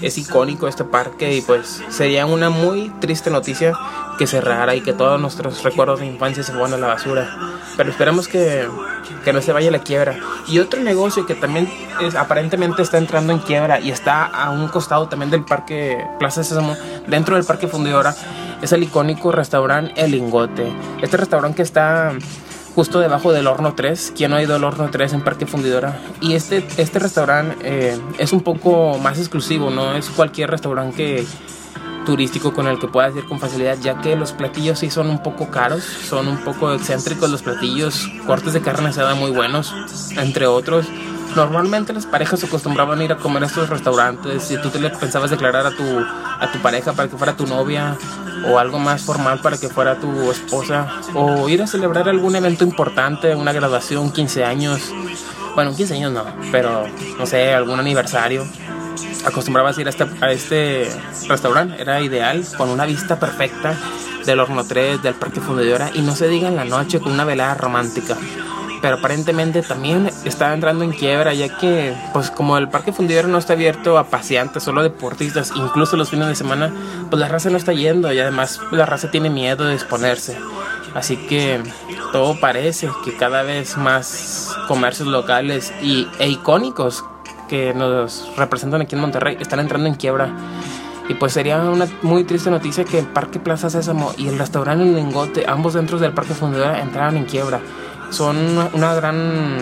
es 0.03 0.19
icónico 0.19 0.69
este 0.69 0.85
parque 0.85 1.35
y 1.35 1.41
pues 1.41 1.83
sería 1.89 2.27
una 2.27 2.51
muy 2.51 2.91
triste 3.01 3.31
noticia 3.31 3.73
que 4.19 4.27
cerrara 4.27 4.75
y 4.75 4.81
que 4.81 4.93
todos 4.93 5.21
nuestros 5.21 5.63
recuerdos 5.63 6.01
de 6.01 6.07
infancia 6.07 6.43
se 6.43 6.53
fueran 6.53 6.75
a 6.75 6.77
la 6.79 6.87
basura. 6.89 7.37
Pero 7.77 7.91
esperemos 7.91 8.29
que, 8.29 8.67
que 9.25 9.33
no 9.33 9.43
se 9.43 9.53
vaya 9.53 9.69
a 9.69 9.73
la 9.73 9.81
quiebra. 9.81 10.19
Y 10.49 10.59
otro 10.59 10.81
negocio 10.83 11.27
que 11.27 11.35
también 11.35 11.71
es, 12.01 12.15
aparentemente 12.15 12.83
está 12.83 12.99
entrando 12.99 13.33
en 13.33 13.39
quiebra 13.41 13.81
y 13.81 13.91
está 13.91 14.25
a 14.25 14.51
un 14.51 14.69
costado 14.69 15.09
también 15.09 15.31
del 15.31 15.45
parque 15.45 16.05
Plaza 16.19 16.43
Sésamo, 16.43 16.77
dentro 17.07 17.37
del 17.37 17.45
parque 17.45 17.69
fundidora, 17.69 18.15
es 18.63 18.73
el 18.73 18.83
icónico 18.83 19.33
restaurante 19.33 19.93
El 19.97 20.13
Lingote. 20.13 20.73
Este 21.03 21.17
restaurante 21.17 21.57
que 21.57 21.63
está 21.63 22.13
justo 22.77 23.01
debajo 23.01 23.33
del 23.33 23.47
horno 23.47 23.75
3. 23.75 24.12
¿Quién 24.15 24.31
no 24.31 24.37
ha 24.37 24.43
ido 24.43 24.55
al 24.55 24.62
horno 24.62 24.91
3 24.91 25.15
en 25.15 25.23
Parque 25.23 25.47
Fundidora? 25.47 25.99
Y 26.21 26.35
este, 26.35 26.62
este 26.77 26.99
restaurante 26.99 27.57
eh, 27.62 27.99
es 28.19 28.35
un 28.35 28.43
poco 28.43 28.99
más 28.99 29.19
exclusivo, 29.19 29.71
no 29.71 29.97
es 29.97 30.11
cualquier 30.11 30.51
restaurante 30.51 31.25
turístico 32.05 32.53
con 32.53 32.69
el 32.69 32.79
que 32.79 32.87
puedas 32.87 33.17
ir 33.17 33.25
con 33.25 33.41
facilidad, 33.41 33.79
ya 33.81 33.99
que 34.01 34.15
los 34.15 34.33
platillos 34.33 34.79
sí 34.79 34.91
son 34.91 35.09
un 35.09 35.23
poco 35.23 35.51
caros, 35.51 35.83
son 35.83 36.29
un 36.29 36.37
poco 36.45 36.73
excéntricos 36.73 37.31
los 37.31 37.43
platillos, 37.43 38.09
cortes 38.27 38.53
de 38.53 38.61
carne 38.61 38.91
asada 38.91 39.15
muy 39.15 39.31
buenos, 39.31 39.75
entre 40.17 40.47
otros. 40.47 40.87
Normalmente 41.37 41.92
las 41.92 42.07
parejas 42.07 42.42
acostumbraban 42.44 42.99
a 42.99 43.05
ir 43.05 43.12
a 43.12 43.18
comer 43.18 43.42
a 43.42 43.46
estos 43.46 43.68
restaurantes. 43.68 44.42
Si 44.42 44.57
tú 44.57 44.70
te 44.70 44.81
le 44.81 44.88
pensabas 44.88 45.31
declarar 45.31 45.66
a 45.66 45.70
tu, 45.70 45.85
a 45.85 46.51
tu 46.51 46.59
pareja 46.61 46.94
para 46.94 47.11
que 47.11 47.16
fuera 47.18 47.37
tu 47.37 47.46
novia, 47.46 47.94
o 48.49 48.59
algo 48.59 48.79
más 48.79 49.03
formal 49.03 49.42
para 49.42 49.59
que 49.59 49.68
fuera 49.68 50.01
tu 50.01 50.31
esposa, 50.31 50.88
o 51.12 51.46
ir 51.51 51.62
a 51.62 51.66
celebrar 51.66 52.09
algún 52.09 52.37
evento 52.37 52.64
importante, 52.64 53.35
una 53.35 53.53
graduación, 53.53 54.12
15 54.12 54.44
años. 54.46 54.81
Bueno, 55.55 55.77
15 55.77 55.94
años 55.96 56.12
no, 56.12 56.25
pero 56.51 56.87
no 57.18 57.27
sé, 57.27 57.53
algún 57.53 57.79
aniversario. 57.81 58.46
Acostumbrabas 59.27 59.77
a 59.77 59.81
ir 59.83 59.88
a 59.88 59.90
este, 59.90 60.07
a 60.22 60.33
este 60.33 60.90
restaurante, 61.29 61.83
era 61.83 62.01
ideal, 62.01 62.46
con 62.57 62.70
una 62.70 62.87
vista 62.87 63.20
perfecta 63.20 63.77
del 64.25 64.40
Horno 64.40 64.64
3, 64.64 65.03
del 65.03 65.14
Parque 65.14 65.42
Fundidora, 65.42 65.90
y 65.92 66.01
no 66.01 66.16
se 66.16 66.29
diga 66.29 66.49
en 66.49 66.57
la 66.57 66.64
noche 66.64 66.99
con 66.99 67.12
una 67.12 67.25
velada 67.25 67.53
romántica 67.57 68.16
pero 68.83 68.97
aparentemente 68.97 69.62
también 69.62 70.11
está 70.25 70.53
entrando 70.53 70.85
en 70.85 70.93
quiebra 70.93 71.35
ya 71.35 71.57
que 71.59 71.95
pues 72.12 72.31
como 72.31 72.59
el 72.59 72.69
parque 72.69 72.93
fundidor 72.93 73.29
no 73.29 73.39
está 73.39 73.55
abierto 73.55 73.99
a 73.99 74.05
paseantes, 74.05 74.62
solo 74.62 74.83
deportistas, 74.83 75.53
incluso 75.55 75.97
los 75.97 76.11
fines 76.11 76.29
de 76.29 76.35
semana, 76.35 76.73
pues 77.11 77.21
la 77.21 77.29
raza 77.29 77.51
no 77.51 77.57
está 77.57 77.73
yendo 77.73 78.12
y 78.12 78.19
además 78.19 78.61
la 78.71 78.87
raza 78.87 79.11
tiene 79.11 79.31
miedo 79.31 79.65
de 79.65 79.75
exponerse. 79.75 80.37
Así 80.95 81.17
que 81.17 81.61
todo 82.12 82.39
parece 82.41 82.89
que 83.05 83.17
cada 83.17 83.43
vez 83.43 83.77
más 83.77 84.57
comercios 84.69 85.09
locales 85.09 85.73
y, 85.83 86.09
e 86.19 86.29
icónicos 86.29 87.05
que 87.49 87.75
nos 87.75 88.29
representan 88.37 88.81
aquí 88.81 88.95
en 88.95 89.03
Monterrey 89.03 89.37
están 89.41 89.61
entrando 89.61 89.89
en 89.89 89.95
quiebra. 89.95 90.31
Y 91.09 91.15
pues 91.15 91.35
sería 91.35 91.59
una 91.61 91.87
muy 92.03 92.25
triste 92.25 92.51
noticia 92.51 92.85
que 92.85 92.99
el 92.99 93.07
Parque 93.07 93.39
Plaza 93.39 93.71
Sésamo 93.71 94.12
y 94.17 94.27
el 94.27 94.39
restaurante 94.39 94.85
El 94.85 94.97
Lingote, 94.97 95.45
ambos 95.47 95.75
dentro 95.75 95.99
del 95.99 96.12
Parque 96.12 96.35
Fundidora, 96.35 96.81
entraran 96.81 97.17
en 97.17 97.27
quiebra 97.27 97.61
son 98.11 98.37
una, 98.73 98.95
gran 98.95 99.59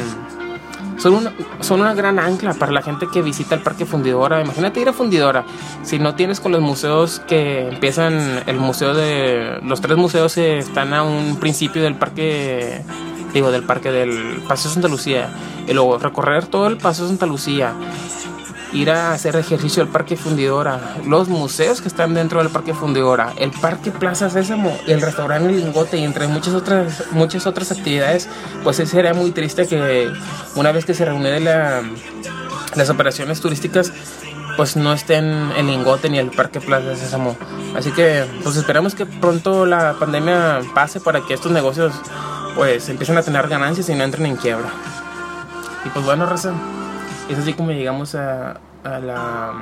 son 0.98 1.14
una, 1.14 1.32
son 1.60 1.80
una 1.80 1.94
gran 1.94 2.18
ancla 2.18 2.54
para 2.54 2.72
la 2.72 2.82
gente 2.82 3.06
que 3.12 3.22
visita 3.22 3.54
el 3.54 3.62
Parque 3.62 3.86
Fundidora. 3.86 4.40
Imagínate 4.40 4.80
ir 4.80 4.88
a 4.88 4.92
Fundidora. 4.92 5.44
Si 5.82 5.98
no 5.98 6.14
tienes 6.14 6.40
con 6.40 6.52
los 6.52 6.60
museos 6.60 7.20
que 7.26 7.68
empiezan, 7.68 8.42
el 8.46 8.56
museo 8.56 8.94
de. 8.94 9.60
Los 9.62 9.80
tres 9.80 9.96
museos 9.96 10.36
están 10.36 10.94
a 10.94 11.02
un 11.02 11.36
principio 11.36 11.82
del 11.82 11.96
parque. 11.96 12.82
Digo, 13.32 13.50
del 13.50 13.64
parque 13.64 13.90
del 13.90 14.42
Paseo 14.46 14.70
Santa 14.70 14.88
Lucía. 14.88 15.28
Y 15.66 15.72
luego 15.72 15.98
recorrer 15.98 16.46
todo 16.46 16.68
el 16.68 16.76
Paseo 16.76 17.08
Santa 17.08 17.26
Lucía 17.26 17.74
ir 18.74 18.90
a 18.90 19.12
hacer 19.12 19.36
ejercicio 19.36 19.82
al 19.82 19.88
Parque 19.88 20.16
Fundidora, 20.16 20.96
los 21.06 21.28
museos 21.28 21.80
que 21.80 21.88
están 21.88 22.12
dentro 22.12 22.40
del 22.40 22.50
Parque 22.50 22.74
Fundidora, 22.74 23.32
el 23.38 23.52
Parque 23.52 23.90
Plaza 23.92 24.28
Sésamo, 24.28 24.76
el 24.86 25.00
restaurante 25.00 25.52
Lingote 25.52 25.96
y 25.96 26.04
entre 26.04 26.26
muchas 26.26 26.54
otras, 26.54 27.04
muchas 27.12 27.46
otras 27.46 27.70
actividades, 27.70 28.28
pues 28.64 28.76
sería 28.76 29.14
muy 29.14 29.30
triste 29.30 29.66
que 29.66 30.12
una 30.56 30.72
vez 30.72 30.84
que 30.84 30.92
se 30.92 31.04
reúnen 31.04 31.44
las 31.44 32.90
operaciones 32.90 33.40
turísticas, 33.40 33.92
pues 34.56 34.76
no 34.76 34.92
estén 34.92 35.52
el 35.56 35.66
lingote 35.66 36.10
ni 36.10 36.18
el 36.18 36.30
Parque 36.30 36.60
Plaza 36.60 36.96
Sésamo. 36.96 37.36
Así 37.76 37.90
que 37.92 38.24
pues 38.42 38.56
esperamos 38.56 38.94
que 38.94 39.06
pronto 39.06 39.66
la 39.66 39.94
pandemia 39.98 40.60
pase 40.74 41.00
para 41.00 41.20
que 41.20 41.34
estos 41.34 41.52
negocios 41.52 41.92
pues 42.54 42.88
empiecen 42.88 43.16
a 43.18 43.22
tener 43.22 43.48
ganancias 43.48 43.88
y 43.88 43.94
no 43.94 44.04
entren 44.04 44.26
en 44.26 44.36
quiebra. 44.36 44.68
Y 45.84 45.88
pues 45.90 46.04
bueno, 46.04 46.26
Raza, 46.26 46.52
es 47.28 47.38
así 47.38 47.52
como 47.54 47.72
llegamos 47.72 48.14
a, 48.14 48.60
a 48.84 48.98
la, 48.98 49.52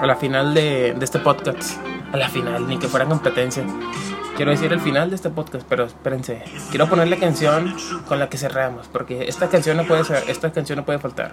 a 0.00 0.06
la 0.06 0.16
final 0.16 0.54
de, 0.54 0.94
de, 0.94 1.04
este 1.04 1.18
podcast. 1.18 1.78
A 2.12 2.16
la 2.16 2.28
final, 2.28 2.66
ni 2.66 2.78
que 2.78 2.88
fuera 2.88 3.06
competencia. 3.06 3.64
Quiero 4.36 4.50
decir 4.52 4.72
el 4.72 4.80
final 4.80 5.10
de 5.10 5.16
este 5.16 5.30
podcast, 5.30 5.66
pero 5.68 5.84
espérense. 5.84 6.42
Quiero 6.70 6.88
poner 6.88 7.08
la 7.08 7.16
canción 7.16 7.74
con 8.08 8.18
la 8.18 8.28
que 8.28 8.38
cerramos, 8.38 8.88
porque 8.88 9.28
esta 9.28 9.48
canción 9.48 9.76
no 9.76 9.84
puede, 9.84 10.04
ser, 10.04 10.24
esta 10.28 10.50
canción 10.52 10.78
no 10.78 10.84
puede 10.84 10.98
faltar. 10.98 11.32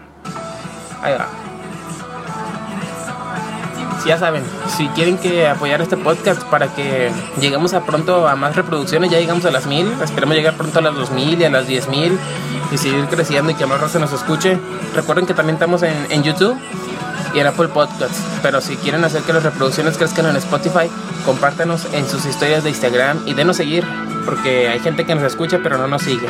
Ahí 1.02 1.14
va 1.14 1.57
ya 4.08 4.18
saben, 4.18 4.44
si 4.76 4.88
quieren 4.90 5.18
que 5.18 5.48
apoyar 5.48 5.82
este 5.82 5.98
podcast 5.98 6.42
para 6.44 6.74
que 6.74 7.12
lleguemos 7.40 7.74
a 7.74 7.84
pronto 7.84 8.28
a 8.28 8.36
más 8.36 8.56
reproducciones, 8.56 9.12
ya 9.12 9.20
llegamos 9.20 9.46
a 9.46 9.52
las 9.52 9.68
mil, 9.68 9.92
esperemos 10.02 10.36
llegar 10.36 10.56
pronto 10.56 10.80
a 10.80 10.82
las 10.82 10.96
dos 10.96 11.12
mil 11.12 11.40
y 11.40 11.44
a 11.44 11.50
las 11.50 11.68
diez 11.68 11.88
mil 11.90 12.18
y 12.72 12.78
seguir 12.78 13.06
creciendo 13.08 13.52
y 13.52 13.56
que 13.56 13.66
más 13.66 13.92
se 13.92 14.00
nos 14.00 14.14
escuche. 14.14 14.58
Recuerden 14.96 15.26
que 15.26 15.34
también 15.34 15.56
estamos 15.56 15.84
en, 15.84 15.96
en 16.10 16.24
YouTube 16.24 16.58
y 17.34 17.40
en 17.40 17.48
Apple 17.48 17.68
Podcasts, 17.68 18.22
pero 18.42 18.62
si 18.62 18.78
quieren 18.78 19.04
hacer 19.04 19.22
que 19.24 19.34
las 19.34 19.44
reproducciones 19.44 19.98
crezcan 19.98 20.26
en 20.28 20.38
Spotify, 20.38 20.90
compártanos 21.26 21.86
en 21.92 22.08
sus 22.08 22.26
historias 22.26 22.64
de 22.64 22.70
Instagram 22.70 23.24
y 23.26 23.34
denos 23.34 23.58
seguir, 23.58 23.86
porque 24.26 24.70
hay 24.70 24.80
gente 24.80 25.06
que 25.06 25.14
nos 25.14 25.26
escucha 25.26 25.60
pero 25.62 25.78
no 25.78 25.88
nos 25.88 26.04
sigue. 26.04 26.28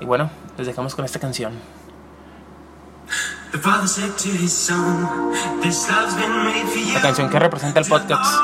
Y 0.00 0.06
bueno, 0.06 0.30
les 0.56 0.66
dejamos 0.66 0.94
con 0.94 1.04
esta 1.04 1.18
canción. 1.18 1.52
La 6.94 7.00
canción 7.00 7.30
que 7.30 7.38
representa 7.38 7.80
el 7.80 7.86
podcast. 7.86 8.34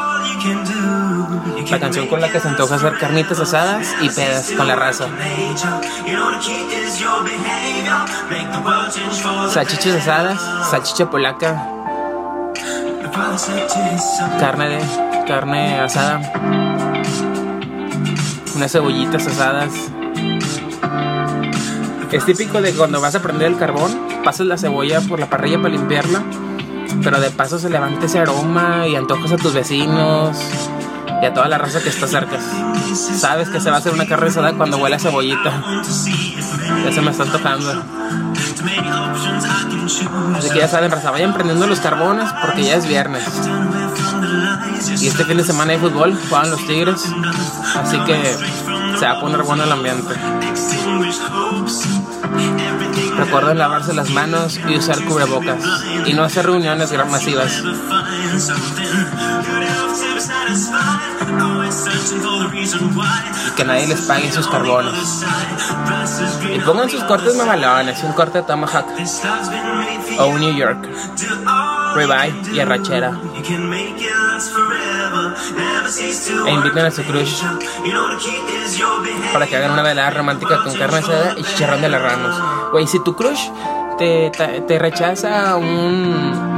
La 1.70 1.78
canción 1.78 2.06
con 2.06 2.20
la 2.20 2.30
que 2.30 2.40
se 2.40 2.48
antoja 2.48 2.76
hacer 2.76 2.98
carnitas 2.98 3.38
asadas 3.38 3.94
y 4.00 4.08
pedas 4.08 4.50
con 4.56 4.66
la 4.66 4.76
raza. 4.76 5.06
Salchichas 9.50 9.94
asadas, 9.94 10.70
salchicha 10.70 11.10
polaca, 11.10 11.68
carne 14.40 14.68
de 14.68 15.24
carne 15.26 15.80
asada, 15.80 16.20
unas 18.54 18.72
cebollitas 18.72 19.26
asadas 19.26 19.70
Es 22.14 22.24
típico 22.24 22.62
de 22.62 22.72
cuando 22.74 23.00
vas 23.00 23.16
a 23.16 23.22
prender 23.22 23.48
el 23.48 23.58
carbón, 23.58 23.90
pasas 24.22 24.46
la 24.46 24.56
cebolla 24.56 25.00
por 25.00 25.18
la 25.18 25.28
parrilla 25.28 25.60
para 25.60 25.74
limpiarla, 25.74 26.22
pero 27.02 27.18
de 27.18 27.28
paso 27.30 27.58
se 27.58 27.68
levanta 27.68 28.06
ese 28.06 28.20
aroma 28.20 28.86
y 28.86 28.94
antojas 28.94 29.32
a 29.32 29.36
tus 29.36 29.52
vecinos 29.52 30.38
y 31.20 31.26
a 31.26 31.34
toda 31.34 31.48
la 31.48 31.58
raza 31.58 31.80
que 31.80 31.88
está 31.88 32.06
cerca. 32.06 32.38
Sabes 32.94 33.48
que 33.48 33.58
se 33.58 33.68
va 33.68 33.76
a 33.76 33.78
hacer 33.80 33.92
una 33.92 34.06
carne 34.06 34.28
asada 34.28 34.52
cuando 34.52 34.78
huele 34.78 34.94
a 34.94 35.00
cebollita. 35.00 35.60
Ya 36.84 36.92
se 36.92 37.00
me 37.02 37.10
está 37.10 37.24
antojando. 37.24 37.82
Así 40.36 40.50
que 40.50 40.58
ya 40.60 40.68
saben, 40.68 40.92
raza, 40.92 41.10
vayan 41.10 41.34
prendiendo 41.34 41.66
los 41.66 41.80
carbones 41.80 42.30
porque 42.42 42.62
ya 42.62 42.76
es 42.76 42.86
viernes. 42.86 43.24
Y 45.00 45.08
este 45.08 45.24
fin 45.24 45.36
de 45.36 45.42
semana 45.42 45.72
hay 45.72 45.78
fútbol, 45.78 46.16
juegan 46.28 46.52
los 46.52 46.64
Tigres. 46.64 47.12
Así 47.74 47.98
que 48.04 48.36
se 49.00 49.04
va 49.04 49.18
a 49.18 49.20
poner 49.20 49.42
bueno 49.42 49.64
el 49.64 49.72
ambiente. 49.72 50.14
Recuerden 53.16 53.58
lavarse 53.58 53.94
las 53.94 54.10
manos 54.10 54.60
y 54.68 54.76
usar 54.76 55.02
cubrebocas. 55.04 55.62
Y 56.06 56.12
no 56.12 56.24
hacer 56.24 56.46
reuniones 56.46 56.90
gran 56.92 57.10
masivas. 57.10 57.62
Y 63.46 63.50
que 63.56 63.64
nadie 63.64 63.86
les 63.86 64.00
pague 64.02 64.32
sus 64.32 64.46
carbones. 64.48 65.24
Y 66.54 66.60
pongan 66.60 66.90
sus 66.90 67.02
cortes 67.04 67.36
mamalones, 67.36 68.02
un 68.02 68.12
corte 68.12 68.38
de 68.38 68.44
Tomahawk. 68.44 68.86
O 70.18 70.26
un 70.26 70.40
New 70.40 70.54
York. 70.54 70.88
Ribeye 71.94 72.34
y 72.52 72.60
arrachera. 72.60 73.18
E 76.46 76.50
inviten 76.50 76.86
a 76.86 76.90
su 76.90 77.02
crush 77.02 77.42
para 79.32 79.46
que 79.46 79.56
hagan 79.56 79.72
una 79.72 79.82
velada 79.82 80.10
romántica 80.10 80.62
con 80.62 80.74
carne 80.74 80.98
asada 80.98 81.34
y 81.36 81.42
chicharrón 81.42 81.82
de 81.82 81.88
las 81.88 82.02
ramos. 82.02 82.70
Güey, 82.72 82.86
si 82.86 83.02
tu 83.04 83.14
crush 83.14 83.50
te, 83.98 84.30
te, 84.66 84.78
rechaza 84.78 85.56
un 85.56 86.56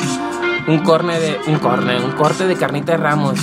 un 0.66 0.78
corne 0.80 1.18
de 1.18 1.40
un 1.46 1.58
corne, 1.58 2.00
un 2.00 2.12
corte 2.12 2.46
de 2.46 2.56
carnita 2.56 2.92
de 2.92 2.98
ramos 2.98 3.38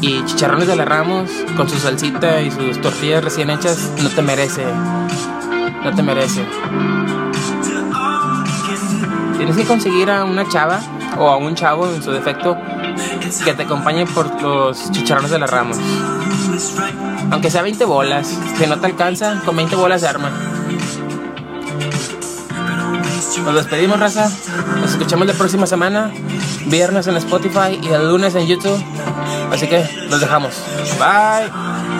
y 0.00 0.24
chicharrones 0.24 0.68
de 0.68 0.76
las 0.76 0.86
ramos 0.86 1.30
con 1.56 1.68
su 1.68 1.78
salsita 1.78 2.40
y 2.40 2.50
sus 2.50 2.80
tortillas 2.80 3.22
recién 3.24 3.50
hechas, 3.50 3.92
no 4.02 4.08
te 4.10 4.22
merece. 4.22 4.64
No 5.84 5.94
te 5.94 6.02
merece. 6.02 6.44
Tienes 9.36 9.56
que 9.56 9.64
conseguir 9.64 10.10
a 10.10 10.24
una 10.24 10.48
chava 10.48 10.80
o 11.16 11.28
a 11.28 11.36
un 11.36 11.54
chavo 11.54 11.88
en 11.88 12.02
su 12.02 12.10
defecto 12.10 12.56
que 13.36 13.54
te 13.54 13.62
acompañe 13.64 14.06
por 14.06 14.40
los 14.42 14.90
chicharrones 14.90 15.30
de 15.30 15.38
las 15.38 15.50
ramos. 15.50 15.76
Aunque 17.30 17.50
sea 17.50 17.62
20 17.62 17.84
bolas, 17.84 18.26
si 18.56 18.66
no 18.66 18.78
te 18.78 18.86
alcanza, 18.86 19.42
con 19.44 19.56
20 19.56 19.76
bolas 19.76 20.00
de 20.00 20.08
arma. 20.08 20.30
Nos 23.44 23.54
despedimos, 23.54 24.00
raza. 24.00 24.30
Nos 24.80 24.92
escuchamos 24.92 25.26
la 25.26 25.34
próxima 25.34 25.66
semana. 25.66 26.10
Viernes 26.66 27.06
en 27.06 27.16
Spotify 27.16 27.78
y 27.82 27.88
el 27.88 28.08
lunes 28.08 28.34
en 28.34 28.46
YouTube. 28.46 28.82
Así 29.52 29.66
que 29.68 29.88
los 30.08 30.20
dejamos. 30.20 30.54
Bye. 30.98 31.97